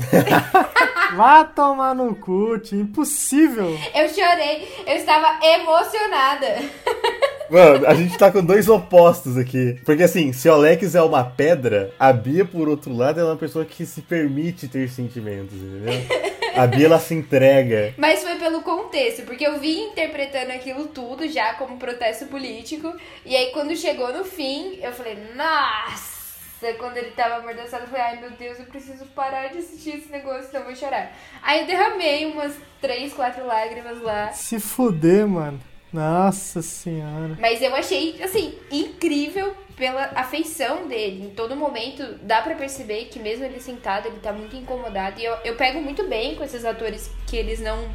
[1.17, 2.55] Vá tomar no cu.
[2.71, 3.77] Impossível.
[3.93, 6.47] Eu chorei, eu estava emocionada.
[7.49, 9.79] Mano, a gente tá com dois opostos aqui.
[9.85, 13.33] Porque assim, se o Alex é uma pedra, a Bia, por outro lado, ela é
[13.33, 15.93] uma pessoa que se permite ter sentimentos, entendeu?
[16.55, 17.93] A Bia, ela se entrega.
[17.97, 22.93] Mas foi pelo contexto, porque eu vim interpretando aquilo tudo já como protesto político.
[23.25, 26.15] E aí, quando chegou no fim, eu falei, nossa!
[26.79, 30.09] Quando ele tava amordaçado, eu falei, ai meu Deus, eu preciso parar de assistir esse
[30.09, 31.11] negócio, senão eu vou chorar.
[31.43, 34.31] Aí eu derramei umas três, quatro lágrimas lá.
[34.31, 35.59] Se fuder, mano.
[35.95, 37.37] Nossa senhora.
[37.39, 41.27] Mas eu achei, assim, incrível pela afeição dele.
[41.27, 45.21] Em todo momento, dá pra perceber que mesmo ele sentado, ele tá muito incomodado.
[45.21, 47.89] E eu, eu pego muito bem com esses atores que eles não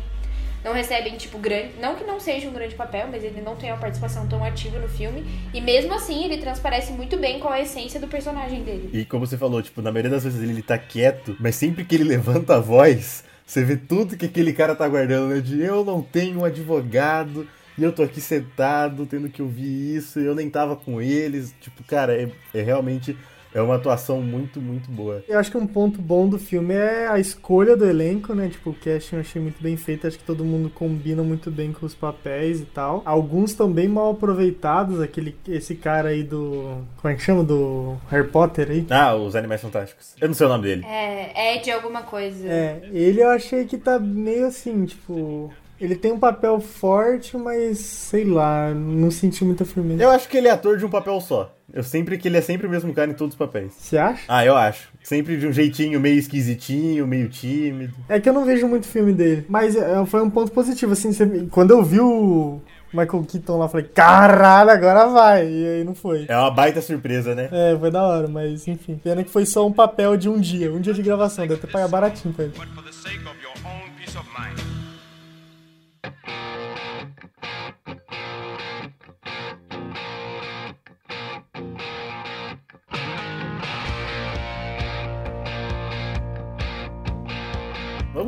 [0.62, 1.72] não recebem, tipo, grande.
[1.80, 4.78] Não que não seja um grande papel, mas ele não tem uma participação tão ativa
[4.78, 5.24] no filme.
[5.54, 8.90] E mesmo assim, ele transparece muito bem qual é a essência do personagem dele.
[8.92, 11.94] E como você falou, tipo, na maioria das vezes ele tá quieto, mas sempre que
[11.94, 15.40] ele levanta a voz, você vê tudo que aquele cara tá guardando, né?
[15.40, 20.20] De eu não tenho um advogado, e eu tô aqui sentado, tendo que ouvir isso,
[20.20, 21.54] e eu nem tava com eles.
[21.60, 23.16] Tipo, cara, é, é realmente.
[23.52, 25.24] É uma atuação muito, muito boa.
[25.26, 28.48] Eu acho que um ponto bom do filme é a escolha do elenco, né?
[28.48, 30.06] Tipo, o casting eu achei muito bem feito.
[30.06, 33.02] Acho que todo mundo combina muito bem com os papéis e tal.
[33.04, 35.00] Alguns estão bem mal aproveitados.
[35.00, 36.86] Aquele, esse cara aí do.
[37.00, 37.42] Como é que chama?
[37.42, 38.86] Do Harry Potter aí.
[38.88, 40.14] Ah, os Animais Fantásticos.
[40.20, 40.86] Eu não sei o nome dele.
[40.86, 42.46] É, é de alguma coisa.
[42.46, 45.52] É, ele eu achei que tá meio assim, tipo.
[45.80, 50.02] Ele tem um papel forte, mas sei lá, não senti muita firmeza.
[50.02, 51.54] Eu acho que ele é ator de um papel só.
[51.72, 53.72] Eu sempre que ele é sempre o mesmo cara em todos os papéis.
[53.78, 54.24] Você acha?
[54.28, 54.88] Ah, eu acho.
[55.02, 57.94] Sempre de um jeitinho meio esquisitinho, meio tímido.
[58.08, 59.46] É que eu não vejo muito filme dele.
[59.48, 62.60] Mas é, foi um ponto positivo, assim, você- quando eu vi o
[62.92, 65.46] Michael Keaton lá, falei, caralho, agora vai.
[65.48, 66.26] E aí não foi.
[66.28, 67.48] É uma baita surpresa, né?
[67.52, 69.00] É, foi da hora, mas enfim.
[69.02, 71.68] Pena que foi só um papel de um dia, um dia de gravação, deve ter
[71.68, 72.54] pagar baratinho pra ele.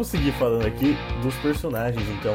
[0.02, 2.34] Vamos seguir falando aqui dos personagens, então,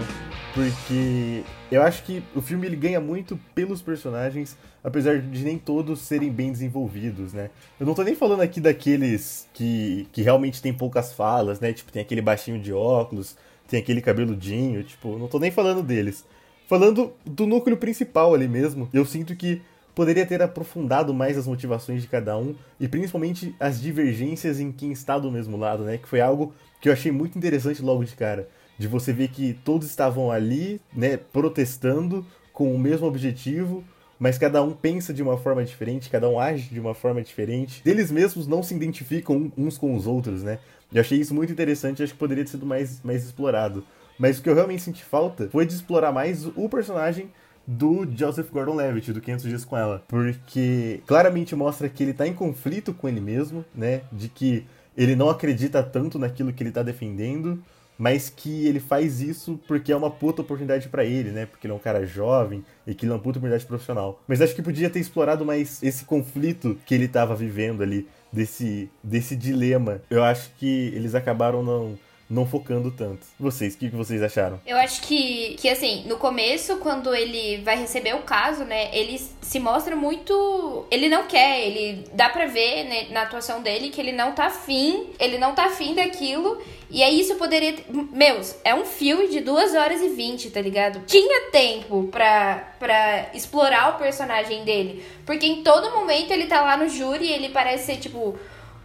[0.54, 6.00] porque eu acho que o filme ele ganha muito pelos personagens, apesar de nem todos
[6.00, 7.50] serem bem desenvolvidos, né?
[7.78, 11.74] Eu não tô nem falando aqui daqueles que, que realmente tem poucas falas, né?
[11.74, 13.36] Tipo, tem aquele baixinho de óculos,
[13.68, 16.24] tem aquele cabeludinho, tipo, não tô nem falando deles.
[16.70, 19.62] Falando do núcleo principal ali mesmo, eu sinto que
[19.94, 24.92] poderia ter aprofundado mais as motivações de cada um e principalmente as divergências em quem
[24.92, 25.98] está do mesmo lado, né?
[25.98, 29.54] Que foi algo que eu achei muito interessante logo de cara, de você ver que
[29.66, 33.84] todos estavam ali, né, protestando com o mesmo objetivo,
[34.20, 37.82] mas cada um pensa de uma forma diferente, cada um age de uma forma diferente.
[37.86, 40.60] Eles mesmos não se identificam uns com os outros, né?
[40.92, 43.84] Eu achei isso muito interessante, acho que poderia ter sido mais, mais explorado.
[44.18, 47.30] Mas o que eu realmente senti falta foi de explorar mais o personagem
[47.68, 50.04] do Joseph Gordon-Levitt, do 500 Dias com Ela.
[50.08, 54.02] Porque claramente mostra que ele tá em conflito com ele mesmo, né?
[54.12, 54.66] De que
[54.98, 57.64] ele não acredita tanto naquilo que ele tá defendendo,
[57.98, 61.46] mas que ele faz isso porque é uma puta oportunidade pra ele, né?
[61.46, 64.22] Porque ele é um cara jovem e que ele é uma puta oportunidade profissional.
[64.28, 68.90] Mas acho que podia ter explorado mais esse conflito que ele tava vivendo ali, desse,
[69.04, 70.02] desse dilema.
[70.10, 71.98] Eu acho que eles acabaram não
[72.30, 73.26] não focando tanto.
[73.40, 74.60] Vocês, o que, vocês acharam?
[74.66, 79.20] Eu acho que, que, assim, no começo, quando ele vai receber o caso, né, ele
[79.42, 80.86] se mostra muito.
[80.92, 82.06] Ele não quer, ele.
[82.14, 85.66] Dá pra ver né, na atuação dele que ele não tá afim, ele não tá
[85.66, 86.62] afim daquilo.
[86.90, 87.76] E aí isso poderia.
[88.12, 91.04] Meus, é um filme de 2 horas e 20, tá ligado?
[91.06, 95.04] Tinha tempo pra, pra explorar o personagem dele.
[95.26, 98.38] Porque em todo momento ele tá lá no júri e ele parece ser, tipo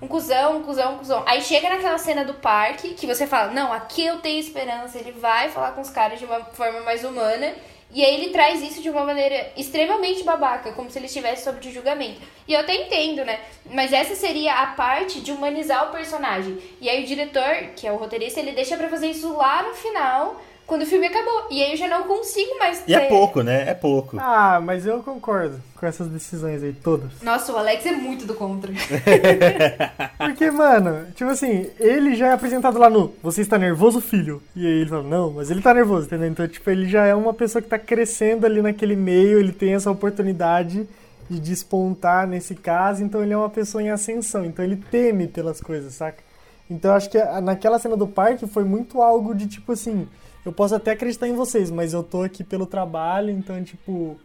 [0.03, 1.23] um cuzão, um cuzão, um cuzão.
[1.25, 4.99] Aí chega naquela cena do parque que você fala: Não, aqui eu tenho esperança.
[4.99, 7.55] Ele vai falar com os caras de uma forma mais humana.
[7.95, 11.71] E aí ele traz isso de uma maneira extremamente babaca, como se ele estivesse sob
[11.71, 12.23] julgamento.
[12.49, 13.39] E eu até entendo, né?
[13.71, 16.59] Mas essa seria a parte de humanizar o personagem.
[16.81, 19.75] E aí o diretor, que é o roteirista, ele deixa pra fazer isso lá no
[19.75, 20.41] final,
[20.73, 21.49] quando o filme acabou.
[21.51, 23.69] E aí eu já não consigo mais E é ter- pouco, né?
[23.69, 24.17] É pouco.
[24.19, 27.11] Ah, mas eu concordo com essas decisões aí, todas.
[27.23, 28.73] Nossa, o Alex é muito do contra.
[30.17, 34.43] Porque, mano, tipo assim, ele já é apresentado lá no Você está nervoso, filho?
[34.57, 36.29] E aí ele fala, não, mas ele tá nervoso, entendeu?
[36.29, 39.75] Então, tipo, ele já é uma pessoa que tá crescendo ali naquele meio, ele tem
[39.75, 40.89] essa oportunidade
[41.29, 45.61] de despontar nesse caso, então ele é uma pessoa em ascensão, então ele teme pelas
[45.61, 46.23] coisas, saca?
[46.71, 50.09] Então eu acho que naquela cena do parque foi muito algo de tipo assim,
[50.45, 54.17] eu posso até acreditar em vocês, mas eu tô aqui pelo trabalho, então tipo,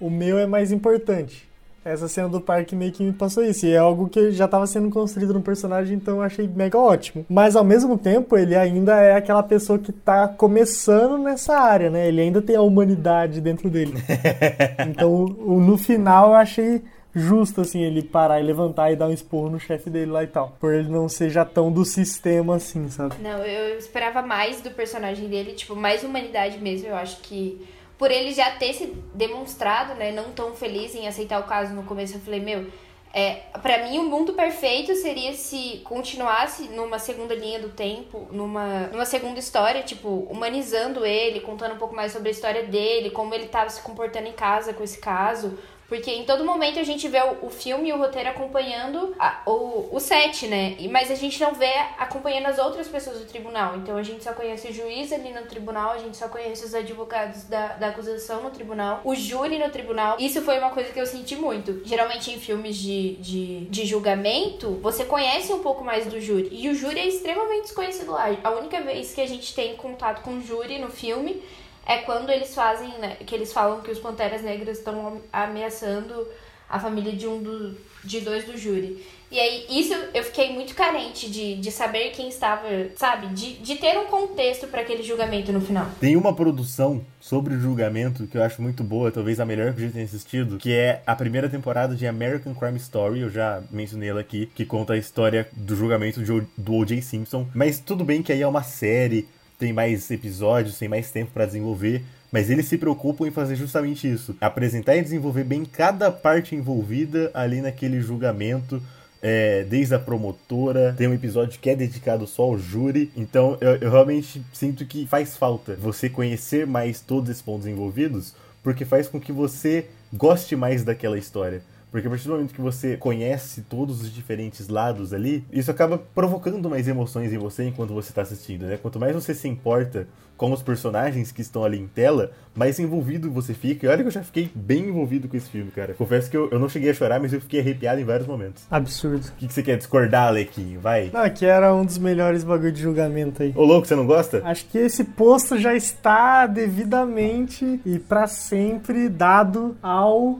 [0.00, 1.46] o meu é mais importante.
[1.84, 3.64] Essa cena do parque meio que me passou isso.
[3.64, 7.24] E é algo que já estava sendo construído no personagem, então eu achei mega ótimo.
[7.30, 12.06] Mas ao mesmo tempo, ele ainda é aquela pessoa que tá começando nessa área, né?
[12.08, 13.94] Ele ainda tem a humanidade dentro dele.
[14.86, 16.82] então, o- o- no final, eu achei
[17.18, 20.26] justo, assim, ele parar e levantar e dar um esporro no chefe dele lá e
[20.26, 20.56] tal.
[20.60, 23.16] Por ele não ser já tão do sistema assim, sabe?
[23.20, 26.88] Não, eu esperava mais do personagem dele, tipo, mais humanidade mesmo.
[26.88, 27.66] Eu acho que
[27.98, 31.82] por ele já ter se demonstrado, né, não tão feliz em aceitar o caso no
[31.82, 32.66] começo, eu falei, meu,
[33.12, 38.86] é, para mim o mundo perfeito seria se continuasse numa segunda linha do tempo, numa,
[38.92, 43.34] numa segunda história, tipo, humanizando ele, contando um pouco mais sobre a história dele, como
[43.34, 45.58] ele tava se comportando em casa com esse caso.
[45.88, 49.40] Porque em todo momento a gente vê o, o filme e o roteiro acompanhando a-
[49.46, 50.76] o, o set, né?
[50.78, 53.74] E- Mas a gente não vê acompanhando as outras pessoas do tribunal.
[53.76, 56.74] Então a gente só conhece o juiz ali no tribunal, a gente só conhece os
[56.74, 60.16] advogados da, da acusação no tribunal, o júri no tribunal.
[60.18, 61.80] Isso foi uma coisa que eu senti muito.
[61.86, 66.50] Geralmente em filmes de, de, de julgamento, você conhece um pouco mais do júri.
[66.52, 68.26] E o júri é extremamente desconhecido lá.
[68.44, 71.42] A única vez que a gente tem contato com o júri no filme
[71.88, 76.28] é quando eles fazem, né, que eles falam que os Panteras Negras estão ameaçando
[76.68, 77.74] a família de um do,
[78.04, 79.02] de dois do júri.
[79.30, 83.26] E aí, isso eu fiquei muito carente de, de saber quem estava, sabe?
[83.28, 85.86] De, de ter um contexto para aquele julgamento no final.
[86.00, 89.82] Tem uma produção sobre o julgamento que eu acho muito boa, talvez a melhor que
[89.82, 93.62] eu já tenha assistido, que é a primeira temporada de American Crime Story, eu já
[93.70, 97.02] mencionei ela aqui, que conta a história do julgamento de do O.J.
[97.02, 97.46] Simpson.
[97.54, 101.46] Mas tudo bem que aí é uma série, tem mais episódios, tem mais tempo pra
[101.46, 102.04] desenvolver.
[102.30, 107.30] Mas eles se preocupam em fazer justamente isso: apresentar e desenvolver bem cada parte envolvida
[107.34, 108.82] ali naquele julgamento.
[109.20, 113.10] é, desde a promotora, tem um episódio que é dedicado só ao júri.
[113.16, 118.34] Então eu, eu realmente sinto que faz falta você conhecer mais todos esses pontos envolvidos,
[118.62, 121.62] porque faz com que você goste mais daquela história.
[121.90, 125.98] Porque a partir do momento que você conhece todos os diferentes lados ali, isso acaba
[125.98, 128.76] provocando mais emoções em você enquanto você está assistindo, né?
[128.76, 130.06] Quanto mais você se importa
[130.38, 133.84] com os personagens que estão ali em tela, mais envolvido você fica.
[133.84, 135.94] E olha que eu já fiquei bem envolvido com esse filme, cara.
[135.94, 138.64] Confesso que eu, eu não cheguei a chorar, mas eu fiquei arrepiado em vários momentos.
[138.70, 139.26] Absurdo.
[139.26, 140.78] O que, que você quer discordar, Alequinho?
[140.78, 141.10] Vai.
[141.12, 143.52] Não, que era um dos melhores bagulho de julgamento aí.
[143.56, 144.40] Ô, louco, você não gosta?
[144.44, 150.38] Acho que esse posto já está devidamente e pra sempre dado ao.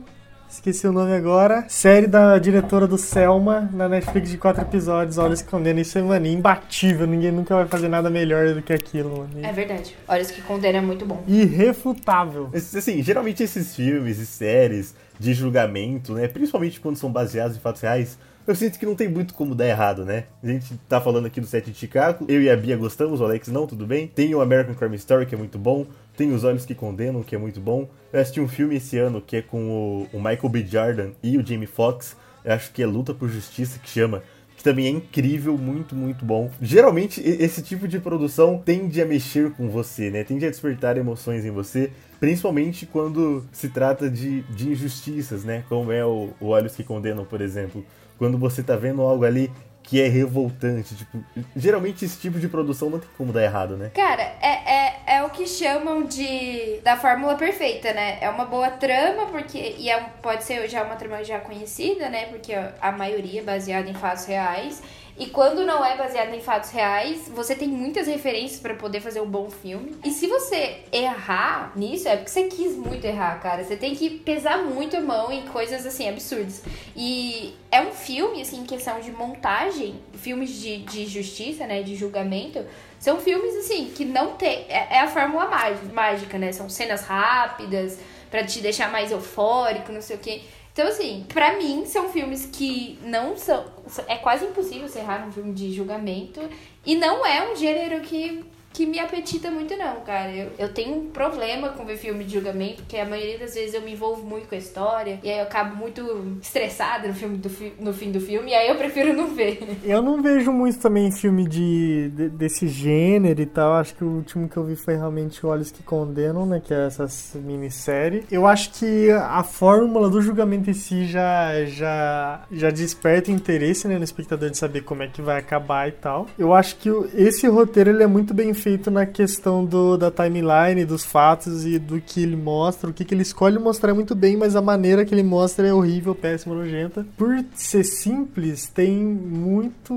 [0.49, 1.63] Esqueci o nome agora.
[1.69, 5.19] Série da diretora do Selma na Netflix de quatro episódios.
[5.19, 5.79] Olha, se condena.
[5.79, 7.05] Isso é, mano, imbatível.
[7.05, 9.29] Ninguém nunca vai fazer nada melhor do que aquilo, mano.
[9.43, 9.95] É verdade.
[10.07, 11.23] Olhos que condena é muito bom.
[11.27, 12.49] Irrefutável.
[12.51, 16.27] Assim, geralmente esses filmes e séries de julgamento, né?
[16.27, 18.17] Principalmente quando são baseados em fatos reais,
[18.49, 20.23] eu sinto que não tem muito como dar errado, né?
[20.41, 23.23] A gente tá falando aqui do set de Chicago, eu e a Bia gostamos, o
[23.23, 24.07] Alex não, tudo bem.
[24.07, 25.85] Tem o American Crime Story, que é muito bom.
[26.17, 27.87] Tem Os Olhos que Condenam, que é muito bom.
[28.11, 30.65] Eu assisti um filme esse ano que é com o, o Michael B.
[30.65, 32.17] Jordan e o Jamie Foxx.
[32.43, 34.23] Eu acho que é Luta por Justiça, que chama
[34.57, 36.51] que também é incrível, muito, muito bom.
[36.61, 40.25] Geralmente, esse tipo de produção tende a mexer com você, né?
[40.25, 45.63] Tende a despertar emoções em você, principalmente quando se trata de, de injustiças, né?
[45.69, 47.85] Como é o, o Olhos que Condenam, por exemplo.
[48.19, 49.51] Quando você tá vendo algo ali
[49.81, 51.17] que é revoltante, tipo,
[51.55, 53.89] geralmente esse tipo de produção não tem como dar errado, né?
[53.95, 58.19] Cara, é, é, é o que chamam de da fórmula perfeita, né?
[58.21, 59.77] É uma boa trama, porque.
[59.79, 62.27] E é, pode ser já uma trama já conhecida, né?
[62.27, 64.79] Porque a maioria é baseada em fatos reais.
[65.19, 69.19] E quando não é baseada em fatos reais, você tem muitas referências pra poder fazer
[69.19, 69.97] um bom filme.
[70.05, 73.61] E se você errar nisso, é porque você quis muito errar, cara.
[73.61, 76.63] Você tem que pesar muito a mão em coisas assim absurdas.
[76.95, 81.83] E é um filme, assim, em questão de montagem, filmes de, de justiça, né?
[81.83, 82.65] De julgamento.
[82.97, 84.67] São filmes, assim, que não tem.
[84.69, 85.49] É, é a fórmula
[85.91, 86.53] mágica, né?
[86.53, 87.99] São cenas rápidas,
[88.31, 90.41] pra te deixar mais eufórico, não sei o quê.
[90.79, 93.65] Então, assim, pra mim, são filmes que não são.
[94.07, 96.39] É quase impossível você errar num filme de julgamento.
[96.85, 98.45] E não é um gênero que,
[98.79, 100.31] que me apetita muito, não, cara.
[100.33, 103.73] Eu, eu tenho um problema com ver filme de julgamento, porque a maioria das vezes
[103.73, 105.19] eu me envolvo muito com a história.
[105.21, 108.51] E aí eu acabo muito estressada no, filme do fi- no fim do filme.
[108.51, 109.59] E aí eu prefiro não ver.
[109.83, 113.73] Eu não vejo muito também filme de, de- desse gênero e tal.
[113.73, 116.61] Acho que o último que eu vi foi realmente Olhos que Condenam, né?
[116.63, 118.23] Que é essa minissérie.
[118.31, 123.97] Eu acho que a fórmula do julgamento em si já, já, já desperta interesse né,
[123.97, 126.27] no espectador de saber como é que vai acabar e tal.
[126.37, 130.11] Eu acho que esse roteiro ele é muito bem feito feito na questão do, da
[130.11, 132.87] timeline, dos fatos e do que ele mostra.
[132.87, 135.67] O que, que ele escolhe mostrar é muito bem, mas a maneira que ele mostra
[135.67, 137.03] é horrível, péssima, nojenta.
[137.17, 139.95] Por ser simples, tem muito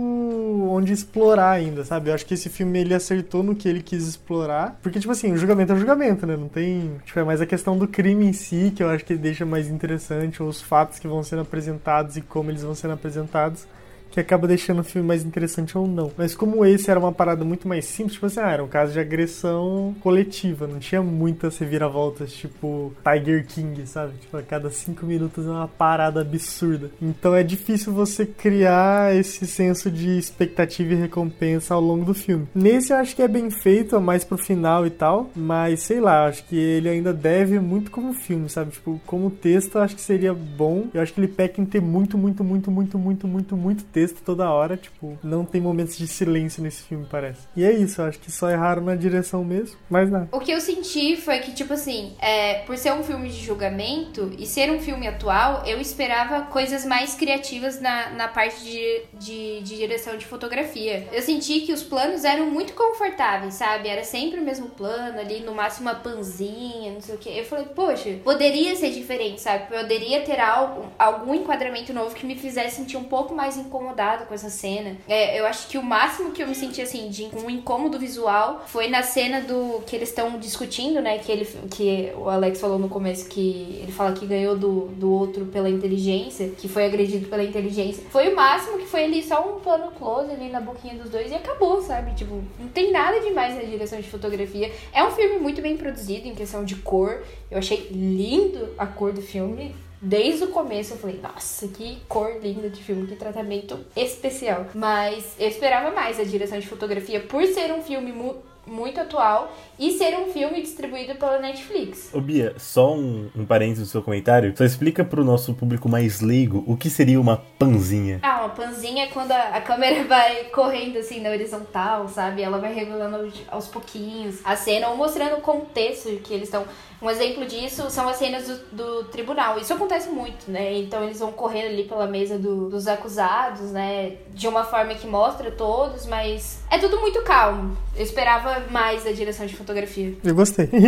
[0.70, 2.08] onde explorar ainda, sabe?
[2.08, 4.78] Eu acho que esse filme ele acertou no que ele quis explorar.
[4.82, 6.34] Porque, tipo assim, o julgamento é julgamento, né?
[6.34, 6.92] Não tem.
[7.04, 9.68] Tipo, é mais a questão do crime em si que eu acho que deixa mais
[9.68, 13.66] interessante, ou os fatos que vão sendo apresentados e como eles vão sendo apresentados
[14.12, 16.12] que acaba deixando o filme mais interessante ou não.
[16.16, 18.92] Mas como esse era uma parada muito mais simples, tipo assim, ah, era um caso
[18.92, 24.12] de agressão coletiva, não tinha muitas reviravoltas, tipo Tiger King, sabe?
[24.20, 26.90] Tipo, a cada cinco minutos é uma parada absurda.
[27.00, 32.46] Então é difícil você criar esse senso de expectativa e recompensa ao longo do filme.
[32.54, 36.00] Nesse eu acho que é bem feito, é mais pro final e tal, mas sei
[36.00, 38.72] lá, acho que ele ainda deve muito como filme, sabe?
[38.72, 40.86] Tipo, como texto eu acho que seria bom.
[40.92, 44.01] Eu acho que ele peca em ter muito, muito, muito, muito, muito, muito, muito texto
[44.02, 47.46] texto toda hora, tipo, não tem momentos de silêncio nesse filme, parece.
[47.54, 50.28] E é isso, acho que só erraram na direção mesmo, mas nada.
[50.32, 54.32] O que eu senti foi que, tipo assim, é, por ser um filme de julgamento
[54.36, 59.60] e ser um filme atual, eu esperava coisas mais criativas na, na parte de, de,
[59.60, 61.06] de direção de fotografia.
[61.12, 63.88] Eu senti que os planos eram muito confortáveis, sabe?
[63.88, 67.28] Era sempre o mesmo plano ali, no máximo uma panzinha, não sei o que.
[67.28, 69.68] Eu falei, poxa, poderia ser diferente, sabe?
[69.68, 74.24] Poderia ter algo, algum enquadramento novo que me fizesse sentir um pouco mais incomodado incomodado
[74.26, 74.96] com essa cena.
[75.06, 78.64] É, eu acho que o máximo que eu me senti assim de um incômodo visual
[78.66, 81.18] foi na cena do que eles estão discutindo, né?
[81.18, 85.12] Que ele que o Alex falou no começo que ele fala que ganhou do, do
[85.12, 88.04] outro pela inteligência, que foi agredido pela inteligência.
[88.10, 91.30] Foi o máximo que foi ali só um plano close ali na boquinha dos dois
[91.30, 92.14] e acabou, sabe?
[92.14, 94.72] Tipo, não tem nada demais na direção de fotografia.
[94.92, 97.22] É um filme muito bem produzido em questão de cor.
[97.50, 99.74] Eu achei lindo a cor do filme
[100.04, 104.66] Desde o começo eu falei, nossa, que cor linda de filme, que tratamento especial.
[104.74, 108.34] Mas eu esperava mais a direção de fotografia por ser um filme mu
[108.64, 112.10] muito atual e ser um filme distribuído pela Netflix.
[112.12, 114.56] Ô Bia, só um, um parênteses no seu comentário.
[114.56, 118.20] Só explica pro nosso público mais leigo o que seria uma panzinha.
[118.22, 122.42] Ah, uma panzinha é quando a, a câmera vai correndo assim na horizontal, sabe?
[122.42, 126.64] Ela vai regulando aos pouquinhos a cena ou mostrando o contexto que eles estão
[127.02, 129.58] um exemplo disso são as cenas do, do, tribunal.
[129.58, 130.78] Isso acontece muito, né?
[130.78, 134.18] Então eles vão correndo ali pela mesa do, dos acusados, né?
[134.32, 137.76] De uma forma que mostra todos, mas é tudo muito calmo.
[137.96, 140.14] Eu esperava mais da direção de fotografia.
[140.22, 140.70] Eu gostei.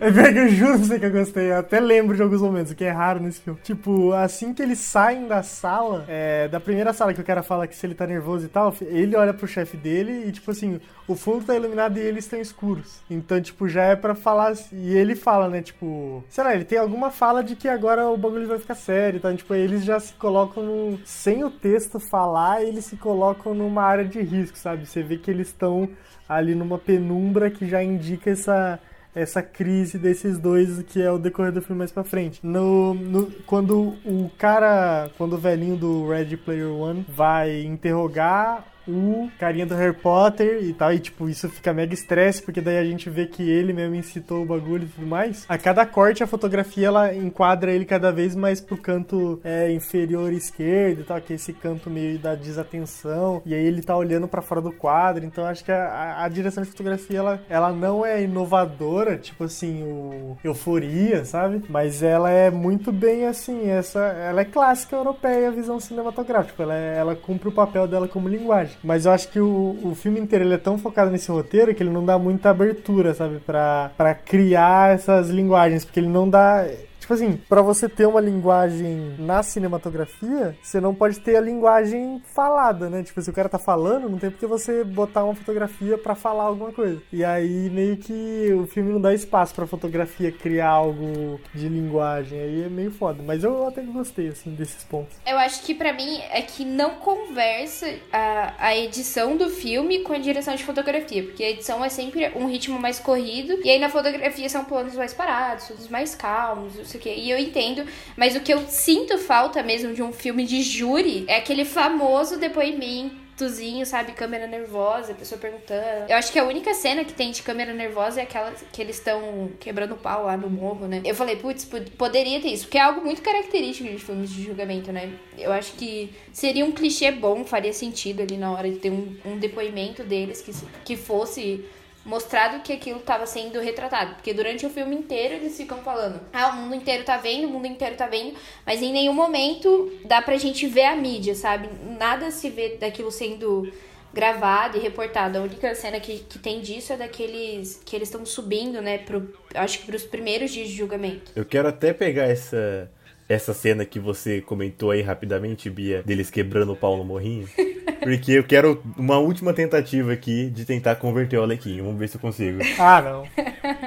[0.00, 1.50] É eu juro pra você que eu gostei.
[1.50, 3.58] Eu até lembro de alguns momentos, o que é raro nesse filme.
[3.62, 7.66] Tipo, assim que eles saem da sala, é, da primeira sala que o cara fala
[7.66, 10.80] que se ele tá nervoso e tal, ele olha pro chefe dele e, tipo assim,
[11.08, 13.00] o fundo tá iluminado e eles estão escuros.
[13.08, 14.54] Então, tipo, já é pra falar.
[14.72, 15.62] E ele fala, né?
[15.62, 19.18] Tipo, sei lá, ele tem alguma fala de que agora o bagulho vai ficar sério.
[19.18, 20.98] Então, tipo, eles já se colocam no.
[21.04, 24.86] Sem o texto falar, eles se colocam numa área de risco, sabe?
[24.86, 25.88] Você vê que eles estão
[26.28, 28.80] ali numa penumbra que já indica essa
[29.16, 32.38] essa crise desses dois que é o decorrer do filme mais pra frente.
[32.42, 39.28] No, no, quando o cara, quando o velhinho do Red Player One vai interrogar o
[39.38, 40.92] carinha do Harry Potter e tal.
[40.92, 44.42] E, tipo, isso fica mega estresse, porque daí a gente vê que ele mesmo incitou
[44.42, 45.44] o bagulho e tudo mais.
[45.48, 50.32] A cada corte, a fotografia, ela enquadra ele cada vez mais pro canto é, inferior
[50.32, 53.42] esquerdo e tal, que é esse canto meio da desatenção.
[53.44, 55.24] E aí ele tá olhando para fora do quadro.
[55.24, 59.82] Então, acho que a, a, direção de fotografia, ela, ela não é inovadora, tipo assim,
[59.82, 61.62] o Euforia, sabe?
[61.68, 64.00] Mas ela é muito bem, assim, essa...
[64.00, 66.62] Ela é clássica europeia, a visão cinematográfica.
[66.62, 68.75] Ela, é, ela cumpre o papel dela como linguagem.
[68.82, 71.82] Mas eu acho que o, o filme inteiro ele é tão focado nesse roteiro que
[71.82, 73.38] ele não dá muita abertura, sabe?
[73.38, 75.84] Pra, pra criar essas linguagens.
[75.84, 76.66] Porque ele não dá
[77.06, 82.20] Tipo assim, para você ter uma linguagem na cinematografia, você não pode ter a linguagem
[82.34, 83.04] falada, né?
[83.04, 86.42] Tipo, se o cara tá falando, não tem porque você botar uma fotografia para falar
[86.42, 87.00] alguma coisa.
[87.12, 92.40] E aí meio que o filme não dá espaço pra fotografia criar algo de linguagem.
[92.40, 93.22] Aí é meio foda.
[93.22, 95.16] Mas eu até gostei, assim, desses pontos.
[95.24, 100.12] Eu acho que para mim é que não conversa a, a edição do filme com
[100.12, 101.22] a direção de fotografia.
[101.22, 103.60] Porque a edição é sempre um ritmo mais corrido.
[103.64, 107.14] E aí na fotografia são planos mais parados, todos mais calmos sei o quê.
[107.16, 107.84] E eu entendo,
[108.16, 112.38] mas o que eu sinto falta mesmo de um filme de júri é aquele famoso
[112.38, 114.12] depoimentozinho, sabe?
[114.12, 116.08] Câmera nervosa, a pessoa perguntando.
[116.08, 118.96] Eu acho que a única cena que tem de câmera nervosa é aquela que eles
[118.96, 121.02] estão quebrando o pau lá no morro, né?
[121.04, 121.64] Eu falei, putz,
[121.96, 125.12] poderia ter isso, porque é algo muito característico de filmes de julgamento, né?
[125.38, 129.14] Eu acho que seria um clichê bom, faria sentido ali na hora de ter um,
[129.24, 130.52] um depoimento deles que,
[130.84, 131.64] que fosse
[132.06, 134.14] mostrado que aquilo estava sendo retratado.
[134.14, 137.50] Porque durante o filme inteiro eles ficam falando: ah, o mundo inteiro tá vendo, o
[137.50, 141.68] mundo inteiro tá vendo, mas em nenhum momento dá pra gente ver a mídia, sabe?
[141.98, 143.70] Nada se vê daquilo sendo
[144.14, 145.36] gravado e reportado.
[145.36, 149.30] A única cena que, que tem disso é daqueles que eles estão subindo, né, pro,
[149.54, 151.32] acho que pros primeiros dias de julgamento.
[151.36, 152.90] Eu quero até pegar essa,
[153.28, 157.48] essa cena que você comentou aí rapidamente, Bia, deles quebrando o pau no morrinho.
[158.00, 161.84] Porque eu quero uma última tentativa aqui de tentar converter o Alequinho.
[161.84, 162.58] Vamos ver se eu consigo.
[162.78, 163.26] Ah, não.